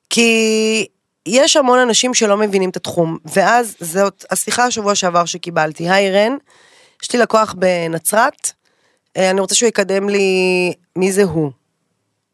[0.09, 0.85] כי
[1.25, 5.89] יש המון אנשים שלא מבינים את התחום, ואז זאת השיחה השבוע שעבר שקיבלתי.
[5.89, 6.37] היי רן,
[7.03, 8.51] יש לי לקוח בנצרת,
[9.17, 11.51] אה, אני רוצה שהוא יקדם לי, מי זה הוא?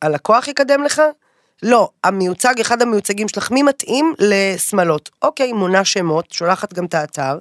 [0.02, 1.02] הלקוח יקדם לך?
[1.64, 5.10] לא, המיוצג, אחד המיוצגים שלך, מי מתאים לשמלות?
[5.22, 7.38] אוקיי, מונה שמות, שולחת גם את האתר.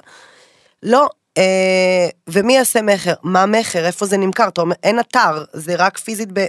[0.82, 3.14] לא, אה, ומי יעשה מכר?
[3.22, 3.86] מה מכר?
[3.86, 4.48] איפה זה נמכר?
[4.48, 6.46] אתה אומר, אין אתר, זה רק פיזית ב...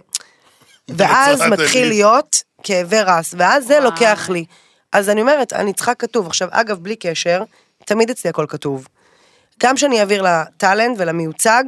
[0.97, 1.87] ואז מתחיל.
[1.87, 3.79] להיות כאבי רס, ואז זה.
[3.79, 4.45] לוקח לי.
[4.91, 6.27] אז אני אומרת, אני צריכה כתוב.
[6.27, 7.43] עכשיו, אגב, בלי קשר,
[7.85, 8.87] תמיד אצלי הכל כתוב.
[9.63, 11.63] גם שאני אעביר לטאלנט ולמיוצג,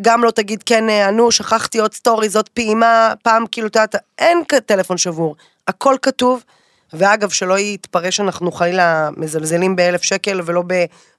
[0.00, 3.98] גם לא תגיד, כן, אה, נו, שכחתי עוד סטורי, זאת פעימה, פעם כאילו, אתה יודע,
[4.18, 5.36] אין טלפון שבור.
[5.68, 6.44] הכל כתוב,
[6.92, 10.62] ואגב, שלא יתפרש שאנחנו חלילה מזלזלים באלף שקל ולא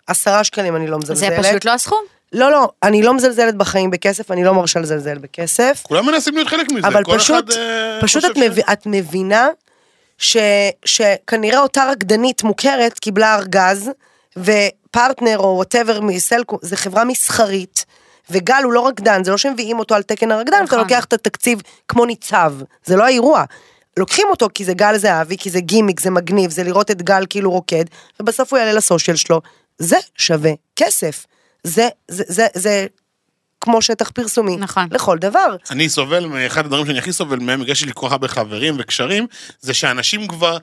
[0.08, 1.46] בעשרה שקלים, אני לא זה מזלזלת.
[1.46, 2.04] פשוט לא הסכום.
[2.34, 5.84] לא, לא, אני לא מזלזלת בחיים בכסף, אני לא מרשה לזלזל בכסף.
[5.84, 8.60] כולם מנסים להיות חלק מזה, אבל כל פשוט, אחד, אה, פשוט חושב את, מב...
[8.60, 9.48] את מבינה
[10.18, 10.38] ש...
[10.86, 13.92] שכנראה אותה רקדנית מוכרת קיבלה ארגז,
[14.38, 17.86] ופרטנר או whatever מסלקום, זה חברה מסחרית,
[18.30, 20.80] וגל הוא לא רקדן, זה לא שמביאים אותו על תקן הרקדן, אתה נכון.
[20.80, 22.54] לוקח את התקציב כמו ניצב,
[22.86, 23.44] זה לא האירוע.
[23.98, 27.26] לוקחים אותו כי זה גל זהבי, כי זה גימיק, זה מגניב, זה לראות את גל
[27.30, 27.86] כאילו רוקד,
[28.20, 29.42] ובסוף הוא יעלה לסושיאל שלו,
[29.78, 31.26] זה שווה כסף.
[31.64, 32.88] זה, זה, זה, זה
[33.64, 34.58] כמו שטח פרסומי.
[34.58, 34.88] נכון.
[34.92, 35.56] לכל דבר.
[35.72, 38.76] אני סובל, אחד הדברים שאני הכי סובל מהם, בגלל שיש לי כל כך הרבה חברים
[38.80, 39.28] וקשרים,
[39.62, 40.58] זה שאנשים כבר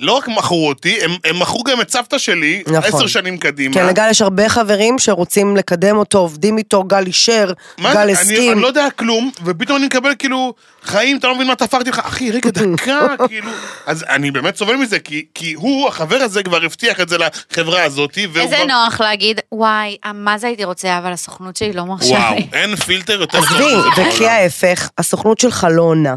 [0.00, 2.82] לא רק מכרו אותי, הם, הם מכרו גם את סבתא שלי, נכון.
[2.84, 3.74] עשר שנים קדימה.
[3.74, 8.02] כן, לגל יש הרבה חברים שרוצים לקדם אותו, עובדים איתו, גל אישר, מה גל זה?
[8.02, 8.52] אני, הסכים.
[8.52, 11.98] אני לא יודע כלום, ופתאום אני מקבל כאילו, חיים, אתה לא מבין מה תפרתי לך,
[11.98, 13.50] אחי, רגע, דקה, כאילו,
[13.86, 17.82] אז אני באמת סובל מזה, כי, כי הוא, החבר הזה, כבר הבטיח את זה לחברה
[17.82, 18.64] הזאת, והוא איזה כבר...
[18.66, 22.46] נוח להגיד, וואי, מה זה הייתי רוצה, אבל הסוכנות שלי לא מרשה וואו, לי.
[22.52, 23.64] אין פילטר יותר טוב עזבי,
[23.96, 24.32] בעולם.
[24.32, 26.14] ההפך, הסוכנות שלך לא עונה.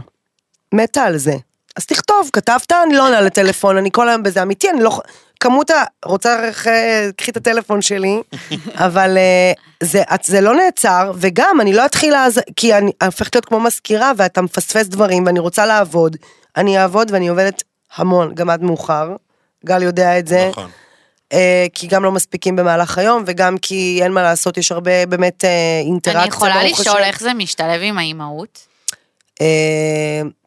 [0.73, 1.33] מתה על זה.
[1.75, 4.99] אז תכתוב, כתבת, אני לא עונה לטלפון, אני כל היום בזה, אמיתי, אני לא...
[5.39, 5.83] כמות ה...
[6.05, 8.21] רוצה, אה, קחי את הטלפון שלי,
[8.85, 9.51] אבל אה,
[9.83, 12.39] זה, זה לא נעצר, וגם, אני לא אתחיל אז...
[12.55, 16.17] כי אני הופכת להיות כמו מזכירה, ואתה מפספס דברים, ואני רוצה לעבוד.
[16.57, 17.63] אני אעבוד, ואני עובדת
[17.95, 19.15] המון, גם עד מאוחר.
[19.65, 20.47] גל יודע את זה.
[20.51, 20.69] נכון.
[21.33, 25.45] אה, כי גם לא מספיקים במהלך היום, וגם כי אין מה לעשות, יש הרבה באמת
[25.45, 27.03] אה, אינטראקציה, אני יכולה לשאול.
[27.03, 28.67] איך זה משתלב עם האימהות?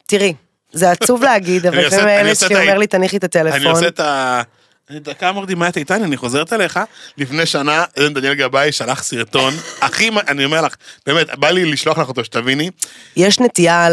[0.07, 0.33] תראי,
[0.71, 2.87] זה עצוב להגיד, אני אבל עושה- לפעמים אני הילד עושה שלי את ה- אומר לי,
[2.87, 3.71] תניחי את אני הטלפון.
[3.71, 4.41] עושה את ה...
[4.89, 6.79] אני דקה אמרתי, מה את איתן, אני חוזרת אליך.
[7.17, 12.07] לפני שנה, דניאל גבאי שלח סרטון, הכי, אני אומר לך, באמת, בא לי לשלוח לך
[12.07, 12.69] אותו, שתביני.
[13.15, 13.87] יש נטייה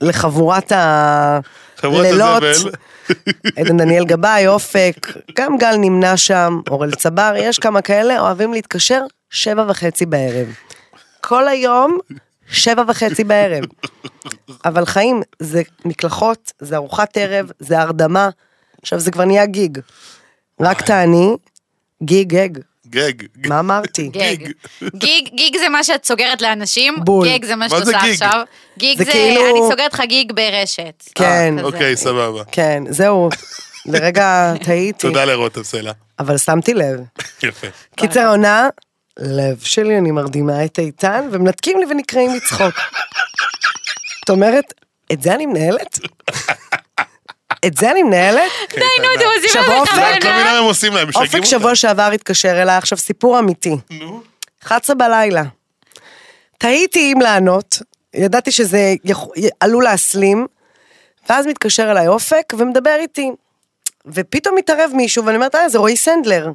[0.00, 0.72] לחבורת
[1.82, 2.42] הלילות.
[2.42, 2.70] הזבל.
[3.56, 4.94] עדן דניאל גבאי, אופק,
[5.38, 10.46] גם גל נמנה שם, אורל צבר, יש כמה כאלה, אוהבים להתקשר שבע וחצי בערב.
[11.20, 11.98] כל היום,
[12.52, 13.64] שבע וחצי בערב.
[14.64, 18.28] אבל חיים, זה מקלחות, זה ארוחת ערב, זה הרדמה.
[18.82, 19.78] עכשיו, זה כבר נהיה גיג.
[20.60, 21.30] רק תעני,
[22.02, 22.48] גיג, גג.
[22.86, 23.12] גג.
[23.48, 24.08] מה אמרתי?
[24.18, 24.36] גג.
[24.94, 27.28] גיג, גיג זה מה שאת סוגרת לאנשים, בול.
[27.28, 28.22] גג זה מה מה שאת זה עושה גיג?
[28.22, 28.42] עכשיו.
[28.78, 31.04] גיג זה כאילו- אני סוגרת לך גיג ברשת.
[31.14, 31.54] כן.
[31.58, 31.66] כזה.
[31.66, 32.42] אוקיי, סבבה.
[32.52, 33.28] כן, זהו.
[33.86, 35.92] לרגע טעיתי, תודה לרותם סלע.
[36.18, 37.00] אבל שמתי לב.
[37.42, 37.66] יפה.
[37.96, 38.68] קיצר העונה,
[39.20, 42.74] לב שלי, אני מרדימה את איתן, ומנתקים לי ונקראים מצחוק.
[44.20, 44.74] זאת אומרת,
[45.12, 45.98] את זה אני מנהלת?
[47.66, 48.50] את זה אני מנהלת?
[48.74, 50.58] די, נו, אתם עושים אופק, את לא בכוונה.
[50.58, 51.44] עושים להם, משגעים אופק.
[51.44, 53.76] שבוע שעבר התקשר אליי, עכשיו סיפור אמיתי.
[53.90, 54.22] נו.
[54.64, 55.42] 11 בלילה.
[56.58, 57.78] תהיתי אם לענות,
[58.14, 58.94] ידעתי שזה
[59.60, 60.46] עלול להסלים,
[61.28, 63.30] ואז מתקשר אליי אופק ומדבר איתי.
[64.06, 66.48] ופתאום מתערב מישהו, ואני אומרת, אה, זה רועי סנדלר.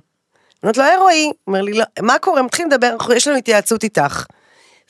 [0.65, 2.41] אני אומרת לו, היי רועי, הוא אומר לי, לא, מה קורה?
[2.41, 4.23] מתחיל לדבר, יש לנו התייעצות איתך.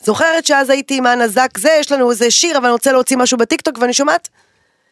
[0.04, 3.38] זוכרת שאז הייתי עם הנזק זה, יש לנו איזה שיר, אבל אני רוצה להוציא משהו
[3.38, 4.30] בטיקטוק, ואני שומעת,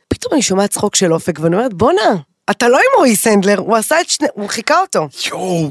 [0.07, 2.15] פתאום אני שומעת צחוק של אופק, ואני אומרת, בואנה,
[2.51, 5.07] אתה לא עם רועי סנדלר, הוא עשה את שני, הוא חיקה אותו.
[5.27, 5.69] יואו.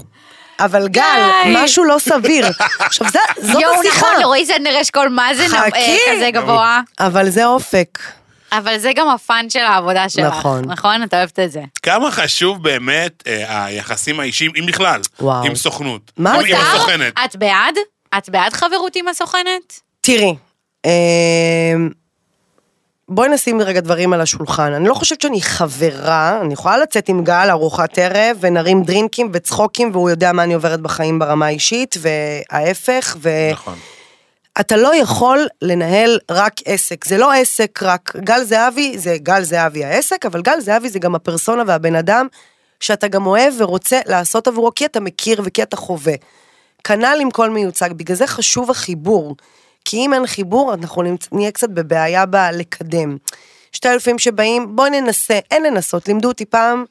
[0.61, 1.31] אבל גל.
[1.55, 2.47] משהו לא סביר.
[2.79, 3.97] עכשיו, זה, זאת יואו, השיחה.
[4.07, 5.77] נכון, לרועי סנדלר יש קול מה זה נ- חכי.
[5.79, 6.81] אה, כזה גבוה.
[7.01, 7.99] אבל זה אופק.
[8.53, 10.34] אבל זה גם ה fun של העבודה שלך.
[10.34, 10.64] נכון.
[10.64, 11.03] נכון?
[11.03, 11.62] את אוהבת את זה.
[11.82, 15.44] כמה חשוב באמת אה, היחסים האישיים, אם בכלל, וואו.
[15.46, 16.12] עם סוכנות.
[16.16, 16.57] מה עם- זה?
[16.59, 17.12] עם הסוכנת.
[17.24, 17.74] את בעד?
[18.18, 19.80] את בעד חברות עם הסוכנת?
[20.00, 20.34] תראי,
[20.86, 20.90] אה,
[23.09, 24.72] בואי נשים רגע דברים על השולחן.
[24.72, 29.90] אני לא חושבת שאני חברה, אני יכולה לצאת עם גל ארוחת ערב, ונרים דרינקים וצחוקים,
[29.92, 33.30] והוא יודע מה אני עוברת בחיים ברמה האישית, וההפך, ו...
[33.53, 33.78] נכון.
[34.61, 39.84] אתה לא יכול לנהל רק עסק, זה לא עסק רק, גל זהבי זה גל זהבי
[39.84, 42.26] העסק, אבל גל זהבי זה גם הפרסונה והבן אדם
[42.80, 46.14] שאתה גם אוהב ורוצה לעשות עבורו, כי אתה מכיר וכי אתה חווה.
[46.84, 49.36] כנ"ל עם כל מיוצג, בגלל זה חשוב החיבור.
[49.84, 53.16] כי אם אין חיבור, אנחנו נהיה קצת בבעיה בלקדם.
[53.72, 56.84] שתי אלפים שבאים, בואי ננסה, אין לנסות, לימדו אותי פעם,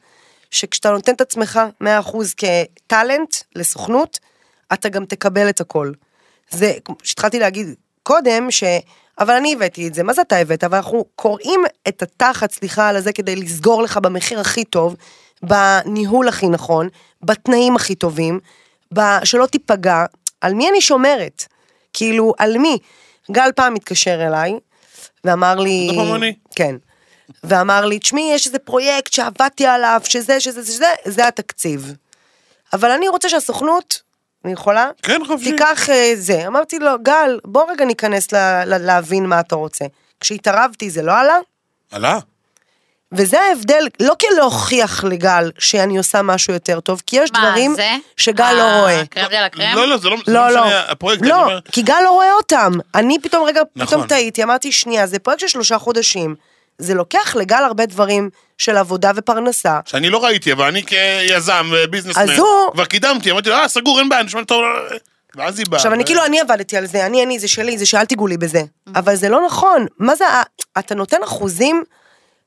[0.50, 1.86] שכשאתה נותן את עצמך 100%
[2.36, 4.18] כטאלנט לסוכנות,
[4.72, 5.92] אתה גם תקבל את הכל.
[6.52, 6.72] זה,
[7.02, 8.64] שהתחלתי להגיד קודם, ש...
[9.18, 10.64] אבל אני הבאתי את זה, מה זה אתה הבאת?
[10.64, 14.96] אבל אנחנו קוראים את התחת, סליחה על הזה, כדי לסגור לך במחיר הכי טוב,
[15.42, 16.88] בניהול הכי נכון,
[17.22, 18.40] בתנאים הכי טובים.
[19.24, 20.04] שלא תיפגע.
[20.40, 21.44] על מי אני שומרת?
[21.92, 22.78] כאילו, על מי?
[23.30, 24.54] גל פעם התקשר אליי,
[25.24, 25.88] ואמר לי...
[25.90, 26.34] זה פמוני.
[26.54, 26.76] כן.
[27.44, 31.94] ואמר לי, תשמעי, יש איזה פרויקט שעבדתי עליו, שזה, שזה, שזה, זה התקציב.
[32.72, 34.01] אבל אני רוצה שהסוכנות,
[34.44, 34.88] אני יכולה?
[35.02, 35.50] כן, חופשי.
[35.50, 36.46] תיקח אה, זה.
[36.46, 39.84] אמרתי לו, גל, בוא רגע ניכנס ל- ל- להבין מה אתה רוצה.
[40.20, 41.36] כשהתערבתי זה לא עלה,
[41.92, 42.18] עלה.
[43.12, 47.74] וזה ההבדל, לא כי להוכיח לגל שאני עושה משהו יותר טוב, כי יש מה, דברים
[47.74, 47.90] זה?
[48.16, 49.02] שגל לא אה, רואה.
[49.10, 49.74] קרם דה לה קרם?
[49.74, 52.10] לא, לא, זה לא זה לא, לא, משנה, הפרויקט, אני לא, אומר, כי גל לא
[52.10, 52.72] רואה אותם.
[52.94, 53.86] אני פתאום רגע, נכון.
[53.86, 56.34] פתאום טעיתי, אמרתי, שנייה, זה פרויקט של שלושה חודשים.
[56.78, 58.30] זה לוקח לגל הרבה דברים
[58.62, 59.80] של עבודה ופרנסה.
[59.84, 64.08] שאני לא ראיתי, אבל אני כיזם, ביזנסמן, הוא- כבר קידמתי, אמרתי לו, אה, סגור, אין
[64.08, 64.62] בעיה, נשמע טוב.
[65.36, 65.76] ואז היא באה.
[65.76, 68.36] עכשיו, אני כאילו, אני עבדתי על זה, אני, אני, זה שלי, זה שאל תיגעו לי
[68.36, 68.62] בזה.
[68.94, 69.86] אבל זה לא נכון.
[69.98, 70.42] מה זה, ה-
[70.78, 71.82] אתה נותן אחוזים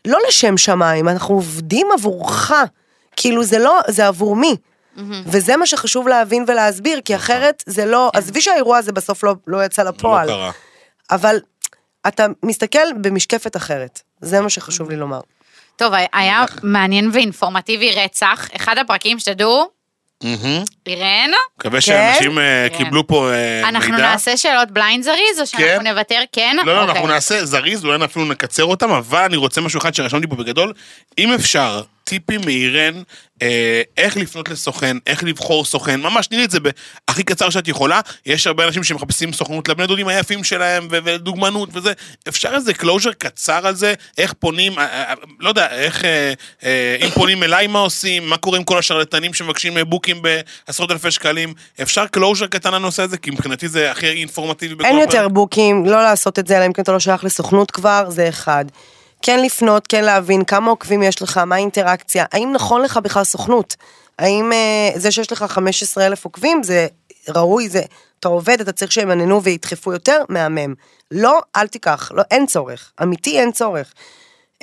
[0.08, 2.52] לא לשם שמיים, אנחנו עובדים עבורך.
[3.16, 4.56] כאילו, זה לא, זה עבור מי.
[5.26, 9.66] וזה מה שחשוב להבין ולהסביר, כי אחרת זה לא, עזבי שהאירוע הזה בסוף לא, לא
[9.66, 10.28] יצא לא לפועל.
[10.28, 10.52] קרה.
[11.12, 11.38] אבל
[12.08, 14.02] אתה מסתכל במשקפת אחרת.
[14.22, 15.20] זה מה שחשוב לי לומר.
[15.76, 18.50] טוב, היה מעניין ואינפורמטיבי רצח.
[18.56, 19.76] אחד הפרקים שתדעו.
[20.88, 22.78] אירן, מקווה שאנשים אה, כן.
[22.78, 23.70] קיבלו פה אה, מידע.
[23.70, 25.88] אנחנו נעשה שאלות בליינד זריז, או שאנחנו כן.
[25.88, 26.22] נוותר?
[26.32, 26.56] כן?
[26.58, 26.94] לא, לא, אוקיי.
[26.94, 30.74] אנחנו נעשה זריז, אולי אפילו נקצר אותם, אבל אני רוצה משהו אחד שרשמתי פה בגדול.
[31.18, 33.02] אם אפשר, טיפים מאירן,
[33.42, 37.68] אה, איך לפנות לסוכן, איך לבחור סוכן, ממש תני לי את זה בהכי קצר שאת
[37.68, 38.02] יכולה.
[38.26, 41.94] יש הרבה אנשים שמחפשים סוכנות לבני דודים היפים שלהם, ו- ודוגמנות וזה.
[42.28, 46.34] אפשר איזה closure קצר על זה, איך פונים, אה, אה, לא יודע, איך, אה,
[46.64, 50.92] אה, אם פונים אליי מה עושים, מה קורה עם כל השרלטנים שמבקשים אה, בוקים בעשרות
[50.92, 51.54] אלפי שקלים.
[51.82, 55.14] אפשר closure קטן לנושא הזה, כי מבחינתי זה הכי אינפורמטיבי אין פרק.
[55.14, 58.30] יותר בוקים, לא לעשות את זה, אלא אם כן אתה לא שייך לסוכנות כבר, זה
[58.30, 58.66] אחד.
[59.22, 63.76] כן לפנות, כן להבין כמה עוקבים יש לך, מה האינטראקציה, האם נכון לך בכלל סוכנות?
[64.20, 66.88] האם אה, זה שיש לך 15 אלף עוקבים, זה
[67.30, 67.82] ראוי, זה,
[68.20, 70.74] אתה עובד, אתה צריך שהם יננו וידחפו יותר, מהמם.
[71.12, 72.92] לא, אל תיקח, לא, אין צורך.
[73.02, 73.94] אמיתי, אין צורך.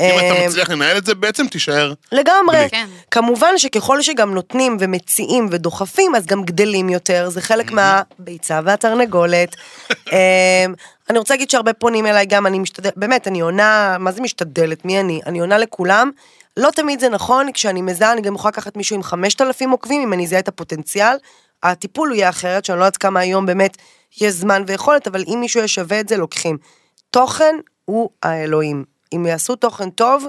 [0.01, 1.93] אם אתה מצליח לנהל את זה, בעצם תישאר.
[2.12, 2.68] לגמרי.
[2.70, 2.86] כן.
[3.11, 9.57] כמובן שככל שגם נותנים ומציעים ודוחפים, אז גם גדלים יותר, זה חלק מהביצה והתרנגולת.
[10.12, 10.74] אמ,
[11.11, 14.84] אני רוצה להגיד שהרבה פונים אליי גם, אני משתדלת, באמת, אני עונה, מה זה משתדלת?
[14.84, 15.20] מי אני?
[15.26, 16.11] אני עונה לכולם.
[16.57, 20.12] לא תמיד זה נכון, כשאני מזהה, אני גם יכולה לקחת מישהו עם 5,000 עוקבים, אם
[20.12, 21.16] אני אזהה את הפוטנציאל.
[21.62, 23.76] הטיפול הוא יהיה אחרת, שאני לא יודעת כמה היום באמת
[24.20, 26.59] יש זמן ויכולת, אבל אם מישהו יהיה שווה את זה, לוקחים.
[27.11, 28.91] תוכן הוא האלוהים.
[29.13, 30.27] אם יעשו תוכן טוב,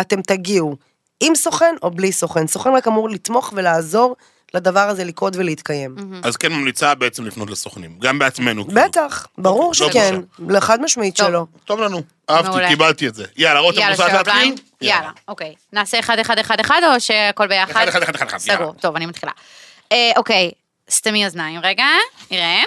[0.00, 0.76] אתם תגיעו.
[1.20, 2.46] עם סוכן או בלי סוכן.
[2.46, 4.16] סוכן רק אמור לתמוך ולעזור
[4.54, 5.96] לדבר הזה לקרות ולהתקיים.
[6.22, 8.66] אז כן ממליצה בעצם לפנות לסוכנים, גם בעצמנו.
[8.66, 8.82] כאילו.
[8.82, 10.14] בטח, ברור לא שכן,
[10.60, 11.26] חד משמעית טוב.
[11.26, 11.44] שלא.
[11.64, 12.68] טוב לנו, אהבתי.
[12.68, 13.24] קיבלתי את זה.
[13.36, 14.54] יאללה, רותם, רוצה להתחיל?
[14.80, 15.54] יאללה, אוקיי.
[15.72, 17.88] נעשה אחד, אחד, אחד, אחד, או שהכל ביחד?
[17.88, 18.38] אחד, אחד, אחד, אחד.
[18.38, 19.32] סגור, טוב, אני מתחילה.
[19.92, 20.50] אה, אוקיי,
[20.90, 21.84] סתמי אוזניים רגע,
[22.30, 22.64] אירן.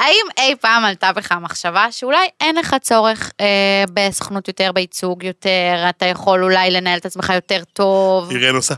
[0.00, 5.86] האם אי פעם עלתה בך המחשבה שאולי אין לך צורך אה, בסוכנות יותר, בייצוג יותר,
[5.88, 8.30] אתה יכול אולי לנהל את עצמך יותר טוב?
[8.30, 8.74] אירן עושה...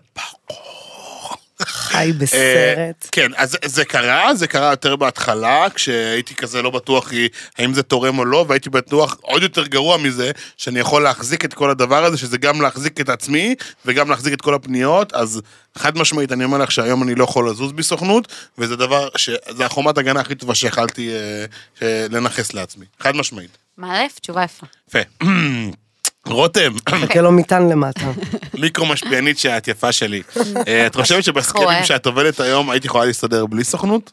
[1.63, 3.09] חי אה, בסרט.
[3.13, 7.13] כן, אז זה- קרה, זה קרה יותר בהתחלה, כשהייתי כזה לא בטוח
[7.59, 11.55] האם זה תורם או לא, והייתי בטוח עוד יותר גרוע מזה, שאני יכול להחזיק את
[11.55, 13.55] כל הדבר הזה, שזה גם להחזיק את עצמי,
[13.87, 15.41] וגם להחזיק את כל הפניות, אז
[15.79, 18.29] חד משמעית, אני אומר לך שהיום אני לא יכול לזוז בסוכנות,
[18.59, 21.45] וזה דבר, ש- זה החומת הגנה הכי טובה שיכלתי אה,
[21.83, 22.85] אה, לנכס לעצמי.
[23.01, 23.59] חד משמעית.
[23.79, 24.67] מאלף, תשובה יפה.
[24.89, 24.99] יפה.
[26.29, 28.11] רותם, חכה לו מטען למטה.
[28.59, 30.23] מיקרו משפיענית שאת יפה שלי.
[30.69, 31.85] אה, את חושבת חורה.
[31.85, 34.13] שאת עובדת היום היית יכולה להסתדר בלי סוכנות?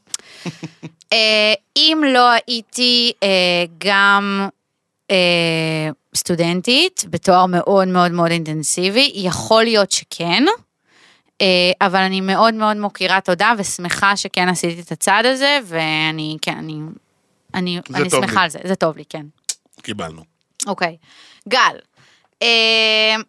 [1.13, 3.29] אה, אם לא הייתי אה,
[3.77, 4.47] גם
[6.15, 10.43] סטודנטית בתואר מאוד מאוד מאוד אינטנסיבי, יכול להיות שכן,
[11.81, 16.79] אבל אני מאוד מאוד מוקירה תודה ושמחה שכן עשיתי את הצעד הזה, ואני, כן, אני,
[17.53, 18.43] אני, אני שמחה לי.
[18.43, 19.25] על זה, זה טוב לי, כן.
[19.81, 20.23] קיבלנו.
[20.67, 20.97] אוקיי.
[21.49, 21.90] גל, אה,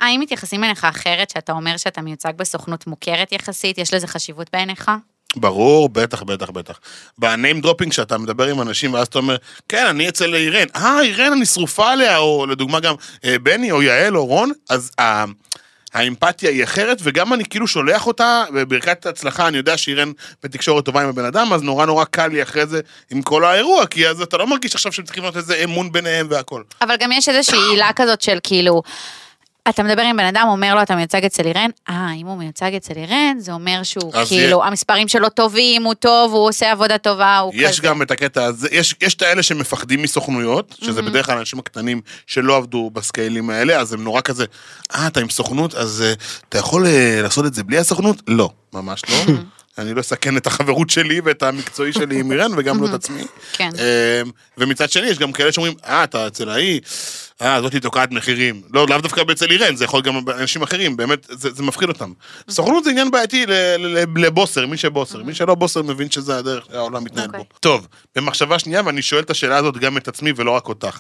[0.01, 3.79] האם מתייחסים אליך אחרת שאתה אומר שאתה מיוצג בסוכנות מוכרת יחסית?
[3.79, 4.91] יש לזה חשיבות בעיניך?
[5.37, 6.81] ברור, בטח, בטח, בטח.
[7.19, 9.37] ב name dropping שאתה מדבר עם אנשים ואז אתה אומר,
[9.69, 10.67] כן, אני אצל אירן.
[10.77, 12.95] אה, אירן, אני שרופה עליה, או לדוגמה גם
[13.25, 15.25] אה, בני, או יעל, או רון, אז ה-
[15.95, 20.13] האמפתיה היא אחרת, וגם אני כאילו שולח אותה, בברכת הצלחה, אני יודע שאירן
[20.43, 22.81] בתקשורת טובה עם הבן אדם, אז נורא נורא קל לי אחרי זה
[23.11, 26.27] עם כל האירוע, כי אז אתה לא מרגיש עכשיו שהם צריכים להיות איזה אמון ביניהם
[26.31, 26.63] והכל.
[26.81, 28.83] אבל גם יש איזושהי עילה כזאת של כאילו,
[29.69, 32.75] אתה מדבר עם בן אדם, אומר לו, אתה מיוצג אצל אירן, אה, אם הוא מיוצג
[32.75, 36.99] אצל אירן, זה אומר שהוא כאילו, יהיה- המספרים שלו טובים, הוא טוב, הוא עושה עבודה
[36.99, 37.63] טובה, הוא כזה.
[37.63, 41.59] יש גם את הקטע הזה, יש, יש את האלה שמפחדים מסוכנויות, שזה בדרך כלל האנשים
[41.59, 44.45] הקטנים שלא עבדו בסקיילים האלה, אז הם נורא כזה,
[44.95, 46.89] אה, אתה עם סוכנות, אז uh, אתה יכול uh,
[47.23, 48.23] לעשות את זה בלי הסוכנות?
[48.29, 49.33] לא, ממש לא.
[49.79, 53.23] אני לא אסכן את החברות שלי ואת המקצועי שלי עם אירן, וגם לא את עצמי.
[53.53, 53.71] כן.
[53.79, 54.23] אה,
[54.59, 56.81] ומצד שני, יש גם כאלה שאומרים, אה, אתה אצל ההיא,
[57.43, 58.63] אה, זאתי תוקעת מחירים.
[58.73, 62.13] לא, לאו דווקא אצל אירן, זה יכול גם אנשים אחרים, באמת, זה, זה מפחיד אותם.
[62.51, 63.47] סוכנות זה עניין בעייתי
[64.17, 65.23] לבוסר, מי שבוסר.
[65.23, 67.41] מי שלא בוסר מבין שזה הדרך שהעולם מתנהל אוקיי.
[67.41, 67.59] בו.
[67.61, 70.99] טוב, במחשבה שנייה, ואני שואל את השאלה הזאת גם את עצמי ולא רק אותך.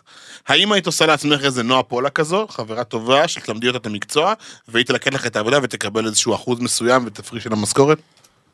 [0.48, 4.32] האם היית עושה לעצמך איזה נועה פולה כזו, חברה טובה, שתלמדי אותה את המקצוע,
[4.68, 7.98] והיא תלקט לך את העבודה ותקבל איזשהו אחוז מסוים ותפריש של המשכורת?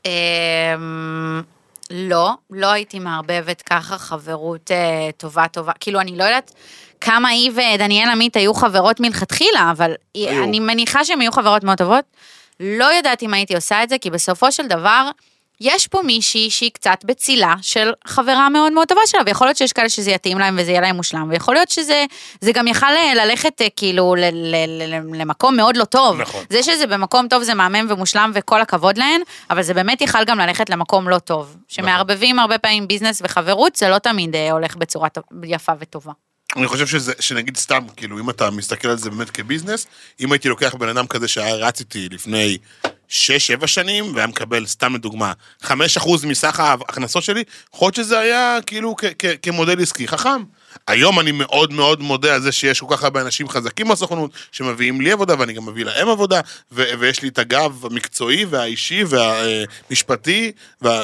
[0.05, 1.43] אמ,
[1.91, 5.73] לא, לא הייתי מערבבת ככה חברות אה, טובה טובה.
[5.81, 6.53] כאילו, אני לא יודעת
[7.01, 10.45] כמה היא ודניאל עמית היו חברות מלכתחילה, אבל היו.
[10.45, 12.05] אני מניחה שהן היו חברות מאוד טובות.
[12.61, 15.11] לא יודעת אם הייתי עושה את זה, כי בסופו של דבר,
[15.61, 19.73] יש פה מישהי שהיא קצת בצילה של חברה מאוד מאוד טובה שלה, ויכול להיות שיש
[19.73, 22.05] כאלה שזה יתאים להם וזה יהיה להם מושלם, ויכול להיות שזה
[22.41, 26.21] זה גם יכל אה, ללכת אה, כאילו ל, ל, ל, ל, למקום מאוד לא טוב.
[26.21, 26.45] נכון.
[26.51, 30.39] זה שזה במקום טוב זה מהמם ומושלם וכל הכבוד להן, אבל זה באמת יכל גם
[30.39, 31.57] ללכת למקום לא טוב.
[31.69, 35.09] שמערבבים הרבה פעמים ביזנס וחברות, זה לא תמיד אה, הולך בצורה
[35.45, 36.13] יפה וטובה.
[36.57, 39.87] אני חושב שזה, שנגיד סתם, כאילו, אם אתה מסתכל על זה באמת כביזנס,
[40.21, 42.59] אם הייתי לוקח בן אדם כזה שהיה רץ איתי לפני
[43.11, 45.33] 6-7 שנים, והיה מקבל, סתם לדוגמה,
[45.65, 45.69] 5%
[46.27, 47.45] מסך ההכנסות שלי,
[47.75, 48.97] יכול להיות שזה היה כאילו
[49.43, 50.43] כמודל עסקי חכם.
[50.87, 55.01] היום אני מאוד מאוד מודה על זה שיש כל כך הרבה אנשים חזקים בסוכנות, שמביאים
[55.01, 56.41] לי עבודה, ואני גם מביא להם עבודה,
[56.73, 60.53] ו- ויש לי את הגב המקצועי והאישי והמשפטי,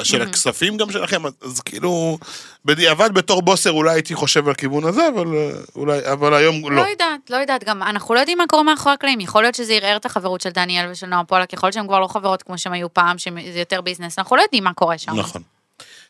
[0.03, 2.17] של הכספים גם שלכם, אז, אז כאילו,
[2.65, 6.75] בדיעבד בתור בוסר אולי הייתי חושב על הכיוון הזה, אבל, אה, אולי, אבל היום לא
[6.75, 6.81] לא.
[6.81, 9.97] יודעת, לא יודעת, גם אנחנו לא יודעים מה קורה מאחורי הקלעים, יכול להיות שזה ערער
[9.97, 12.73] את החברות של דניאל ושל נועה פולק, יכול להיות שהן כבר לא חברות כמו שהן
[12.73, 15.15] היו פעם, שזה יותר ביזנס, אנחנו לא יודעים מה קורה שם.
[15.15, 15.41] נכון.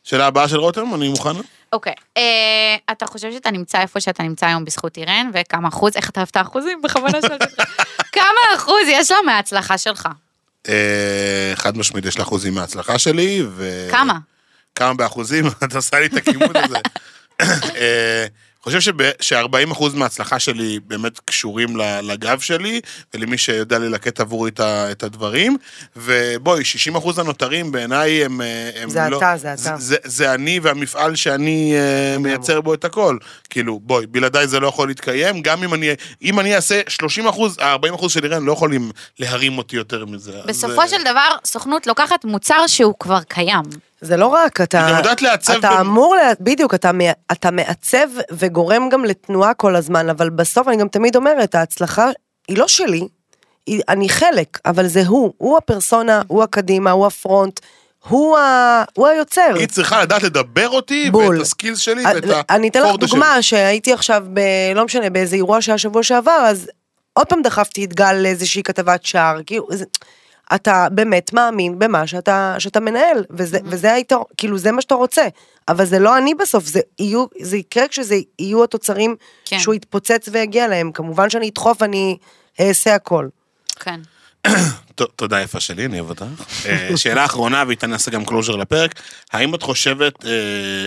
[0.06, 1.30] שאלה הבאה של רותם, אני מוכן?
[1.74, 6.10] אוקיי, אה, אתה חושב שאתה נמצא איפה שאתה נמצא היום בזכות אירן, וכמה אחוז, איך
[6.10, 6.82] אתה אוהב את האחוזים?
[6.82, 7.64] בכוונה שאלתי אותך.
[8.18, 10.10] כמה אחוז יש לה מההצלחה שלך?
[10.68, 13.88] אה, חד משמעית, יש לה אחוזים מההצלחה שלי, ו...
[13.92, 14.18] כמה?
[14.76, 15.46] כמה באחוזים?
[15.64, 16.78] אתה עושה לי את הכיוון הזה.
[18.66, 22.82] חושב שב- ש-40% מההצלחה שלי באמת קשורים ל- לגב שלי,
[23.14, 24.60] ולמי שיודע ללקט עבורי את
[24.92, 25.58] את הדברים.
[25.96, 26.64] ובואי,
[26.96, 29.18] 60% הנותרים בעיניי הם, אה, הם זה לא...
[29.18, 29.76] אתה, זה אתה.
[29.78, 33.18] זה, זה אני והמפעל שאני אה, מייצר בו את הכל.
[33.50, 35.90] כאילו, בואי, בלעדיי זה לא יכול להתקיים, גם אם אני,
[36.22, 40.32] אם אני אעשה 30 אחוז, ה-40 אחוז של אירן לא יכולים להרים אותי יותר מזה.
[40.46, 43.64] בסופו אה, של דבר, סוכנות לוקחת מוצר שהוא כבר קיים.
[44.06, 44.86] זה לא רק, אתה...
[44.86, 46.92] היא גם יודעת לעצב אתה במ- אמור, לה- בדיוק, אתה,
[47.32, 52.10] אתה מעצב וגורם גם לתנועה כל הזמן, אבל בסוף אני גם תמיד אומרת, ההצלחה
[52.48, 53.08] היא לא שלי,
[53.68, 57.60] היא, אני חלק, אבל זה הוא, הוא הפרסונה, הוא הקדימה, הוא הפרונט,
[58.08, 59.56] הוא, ה, הוא היוצר.
[59.56, 61.36] היא צריכה לדעת לדבר אותי, בול.
[61.36, 63.20] ואת הסקילס שלי, אה, ואת אני אתן לך הפורטה שלי.
[63.20, 64.40] דוגמה, שהייתי עכשיו, ב,
[64.76, 66.68] לא משנה, באיזה אירוע שהיה שבוע שעבר, אז
[67.14, 69.86] עוד פעם דחפתי את גל לאיזושהי כתבת שער, כאילו, זה,
[70.56, 75.24] אתה באמת מאמין במה שאתה, שאתה מנהל, וזה, וזה היית, כאילו, זה מה שאתה רוצה,
[75.68, 79.16] אבל זה לא אני בסוף, זה, יהיו, זה יקרה כשזה יהיו התוצרים
[79.46, 79.60] כן.
[79.60, 82.18] שהוא יתפוצץ ויגיע להם, כמובן שאני אדחוף, אני
[82.60, 83.28] אעשה הכל.
[83.80, 84.00] כן.
[84.96, 86.26] תודה יפה שלי, אני אוהב אותך.
[86.66, 89.02] אה, שאלה אחרונה, ואיתה נעשה גם closure לפרק.
[89.32, 90.32] האם את חושבת אה,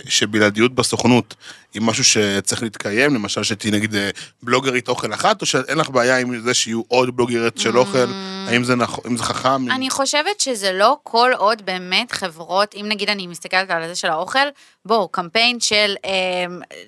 [0.09, 1.35] שבלעדיות בסוכנות
[1.75, 3.15] היא משהו שצריך להתקיים?
[3.15, 4.11] למשל שתהיי נגיד אה,
[4.43, 8.07] בלוגרית אוכל אחת, או שאין לך בעיה עם זה שיהיו עוד בלוגרית של אוכל?
[8.49, 9.71] האם זה נכון, אם זה חכם?
[9.71, 14.09] אני חושבת שזה לא כל עוד באמת חברות, אם נגיד אני מסתכלת על זה של
[14.09, 14.49] האוכל,
[14.85, 15.95] בואו, קמפיין של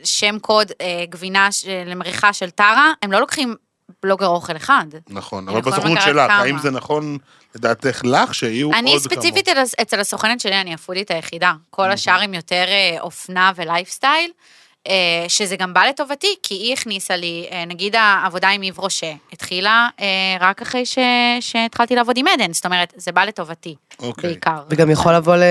[0.05, 0.73] שם קוד
[1.11, 1.49] גבינה
[1.87, 3.55] למריחה של טרה, הם לא לוקחים
[4.03, 4.84] בלוגר אוכל אחד.
[5.09, 6.38] נכון, אבל בסוכנות שלך, כמה.
[6.43, 7.18] האם זה נכון
[7.55, 8.93] לדעתך לך שיהיו עוד כמוך?
[8.93, 11.53] אני ספציפית אצל- אצל הסוכנת שלי, אני הפודית היחידה.
[11.70, 14.30] כל השאר הם יותר אה, אופנה ולייפסטייל.
[14.88, 19.12] אה, שזה גם בא לטובתי, כי היא הכניסה לי, אה, נגיד העבודה עם איב רושה,
[19.32, 19.88] התחילה
[20.41, 20.99] רק אחרי ש...
[21.41, 24.30] שהתחלתי לעבוד עם עדן, זאת אומרת, זה בא לטובתי, אוקיי.
[24.30, 24.62] בעיקר.
[24.70, 25.43] וגם יכול לבוא ל...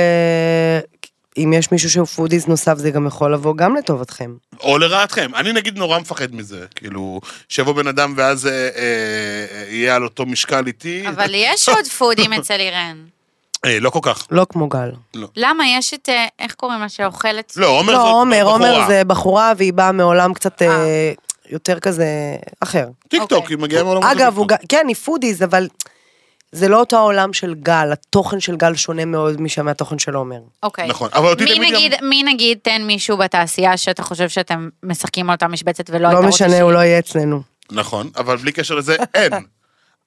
[1.38, 4.36] אם יש מישהו שהוא foodies נוסף, זה גם יכול לבוא גם לטובתכם.
[4.60, 5.36] או לרעתכם.
[5.36, 10.26] אני נגיד נורא מפחד מזה, כאילו, שיבוא בן אדם ואז אה, אה, יהיה על אותו
[10.26, 11.08] משקל איתי.
[11.08, 12.98] אבל יש עוד foodies אצל עדן.
[13.66, 14.28] אה, לא כל כך.
[14.32, 14.92] לא כמו גל.
[15.36, 15.64] למה?
[15.68, 17.54] יש את, אה, איך קוראים לה שאוכלת?
[17.58, 18.88] לא, עומר לא, עומר, עומר בחורה.
[18.88, 20.68] זה בחורה והיא באה מעולם קצת אה.
[20.68, 21.12] אה,
[21.50, 22.08] יותר כזה
[22.60, 22.86] אחר.
[23.08, 23.56] טיק טוק, אוקיי.
[23.56, 25.68] היא מגיעה מעולם אגב, הוא, כן, היא foodies, אבל
[26.52, 30.40] זה לא אותו העולם של גל, התוכן של גל שונה מאוד משם מהתוכן של עומר.
[30.64, 30.88] אוקיי.
[30.88, 34.70] נכון, אבל אותי מי תמיד נגיד, גם- מי נגיד, תן מישהו בתעשייה שאתה חושב שאתם
[34.84, 36.64] משחקים על אותה משבצת ולא לא רוצה משנה, שיהיה?
[36.64, 37.42] הוא לא יהיה אצלנו.
[37.72, 39.32] נכון, אבל בלי קשר לזה, אין.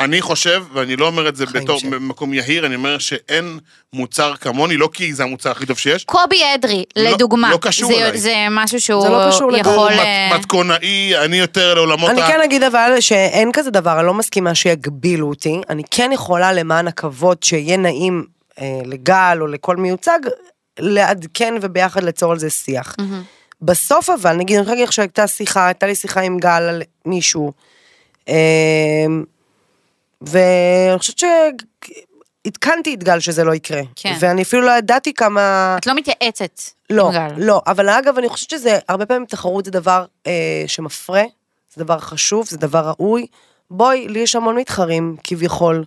[0.05, 1.91] אני חושב, ואני לא אומר את זה בתור שלי.
[2.01, 3.59] מקום יהיר, אני אומר שאין
[3.93, 6.05] מוצר כמוני, לא כי זה המוצר הכי טוב שיש.
[6.05, 7.51] קובי אדרי, לא- לדוגמה.
[7.51, 8.19] לא קשור זה, אליי.
[8.19, 9.93] זה משהו שהוא זה לא קשור הוא יכול...
[9.95, 12.27] מת- אה, מתכונאי, אני יותר לעולמות אני ה...
[12.27, 15.61] כן אגיד אבל שאין כזה דבר, אני לא מסכימה שיגבילו אותי.
[15.71, 18.25] אני כן יכולה למען הכבוד שיהיה נעים
[18.61, 20.19] אה, לגל או לכל מיוצג,
[20.79, 22.97] לעדכן וביחד ליצור על זה שיח.
[23.63, 26.83] בסוף אבל, נגיד, אני יכולה להגיד לך שהייתה שיחה, הייתה לי שיחה עם גל על
[27.07, 27.53] מישהו,
[28.29, 28.35] אה,
[30.27, 31.23] ואני חושבת
[32.45, 33.81] שעדכנתי את גל שזה לא יקרה.
[33.97, 34.16] כן.
[34.20, 35.77] ואני אפילו לא ידעתי כמה...
[35.81, 36.61] את לא מתייעצת.
[36.91, 37.35] לא, עם גל.
[37.37, 41.23] לא, אבל אגב, אני חושבת שזה, הרבה פעמים תחרות זה דבר אה, שמפרה,
[41.75, 43.27] זה דבר חשוב, זה דבר ראוי.
[43.70, 45.85] בואי, לי יש המון מתחרים, כביכול.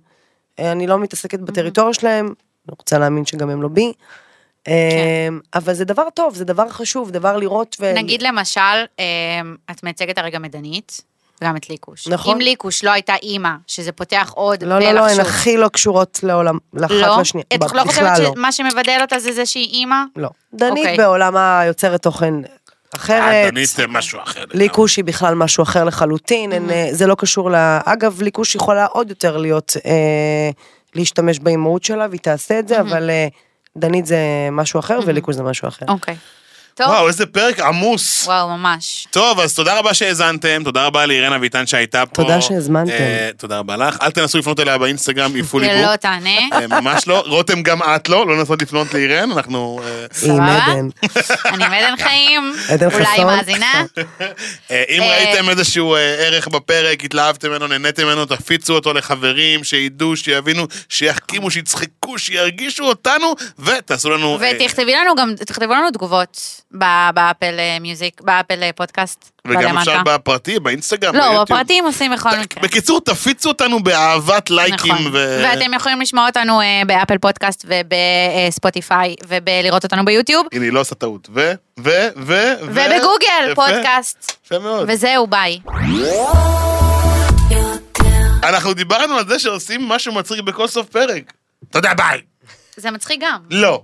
[0.59, 3.93] אה, אני לא מתעסקת בטריטוריה שלהם, אני רוצה להאמין שגם הם לא בי.
[4.67, 7.93] אה, אבל זה דבר טוב, זה דבר חשוב, דבר לראות ו...
[7.95, 8.61] נגיד למשל,
[8.99, 9.05] אה,
[9.71, 11.01] את מייצגת הרגע מדנית,
[11.41, 12.07] וגם את ליקוש.
[12.07, 12.33] נכון.
[12.33, 16.19] אם ליקוש לא הייתה אימא, שזה פותח עוד לא, לא, לא, הן הכי לא קשורות
[16.23, 17.17] לעולם, לאחת לא?
[17.21, 17.45] לשנייה.
[17.55, 18.31] את לא חושבת לא.
[18.35, 20.03] שמה שמבדל אותה זה זה שהיא אימא?
[20.15, 20.29] לא.
[20.53, 20.97] דנית אוקיי.
[20.97, 22.33] בעולם היוצרת תוכן
[22.95, 23.33] אחרת.
[23.33, 24.43] אה, דנית אה, משהו אחר.
[24.53, 27.55] ליקוש היא בכלל משהו אחר לחלוטין, אין, אה, זה לא קשור ל...
[27.85, 30.49] אגב, ליקוש יכולה עוד יותר להיות, אה,
[30.95, 33.27] להשתמש באימהות שלה, והיא תעשה את זה, אבל אה,
[33.77, 34.17] דנית זה
[34.51, 35.85] משהו אחר וליקוש זה משהו אחר.
[35.87, 36.15] אוקיי.
[36.75, 36.87] טוב.
[36.87, 38.27] וואו, איזה פרק עמוס.
[38.27, 39.07] וואו, ממש.
[39.11, 42.23] טוב, אז תודה רבה שהאזנתם, תודה רבה לאירן אביטן שהייתה פה.
[42.23, 42.91] תודה שהזמנתם.
[42.91, 43.97] אה, תודה רבה לך.
[44.01, 45.77] אל תנסו לפנות אליה באינסטגרם, יפולי בוק.
[45.91, 46.39] לא תענה.
[46.53, 47.23] אה, ממש לא.
[47.27, 49.81] רותם, גם את לא, לא לנסות לפנות לאירן, אנחנו...
[49.83, 50.41] אה, עם?
[50.41, 50.87] עדן.
[51.53, 52.53] אני עם עדן חיים.
[52.73, 53.25] עדן אולי חסון.
[53.25, 53.85] מאזינה.
[54.71, 59.63] אה, אם אה, ראיתם איזשהו אה, ערך בפרק, התלהבתם ממנו, נהניתם ממנו, תפיצו אותו לחברים,
[59.63, 64.39] שידעו, שיבינו, שיחכימו, שיצחקו, שירגישו אותנו, ותעשו לנו...
[64.41, 69.31] אה, ותכתבי לנו גם, תכתבו לנו תגובות באפל אה, מיוזיק, באפל אה, פודקאסט.
[69.47, 69.79] וגם בלמטה.
[69.79, 71.43] אפשר בפרטי, באינסטגרם, לא.
[71.43, 72.63] בפרטים עושים בכל מקרה.
[72.63, 74.93] בקיצור, תפיצו אותנו באהבת לייקים.
[74.93, 75.07] נכון.
[75.13, 80.47] ו- ואתם יכולים לשמוע אותנו אה, באפל פודקאסט ובספוטיפיי ובלראות אותנו ביוטיוב.
[80.51, 81.27] הנה, היא לא עושה טעות.
[81.33, 81.51] ו...
[81.79, 81.89] ו...
[82.17, 82.23] ו...
[82.23, 84.37] ו- ובגוגל פודקאסט.
[84.45, 84.85] יפה מאוד.
[84.91, 85.59] וזהו, ביי.
[88.43, 91.33] אנחנו דיברנו על זה שעושים משהו מצחיק בכל סוף פרק.
[91.69, 92.21] תודה, ביי.
[92.77, 93.39] זה מצחיק גם.
[93.51, 93.83] לא.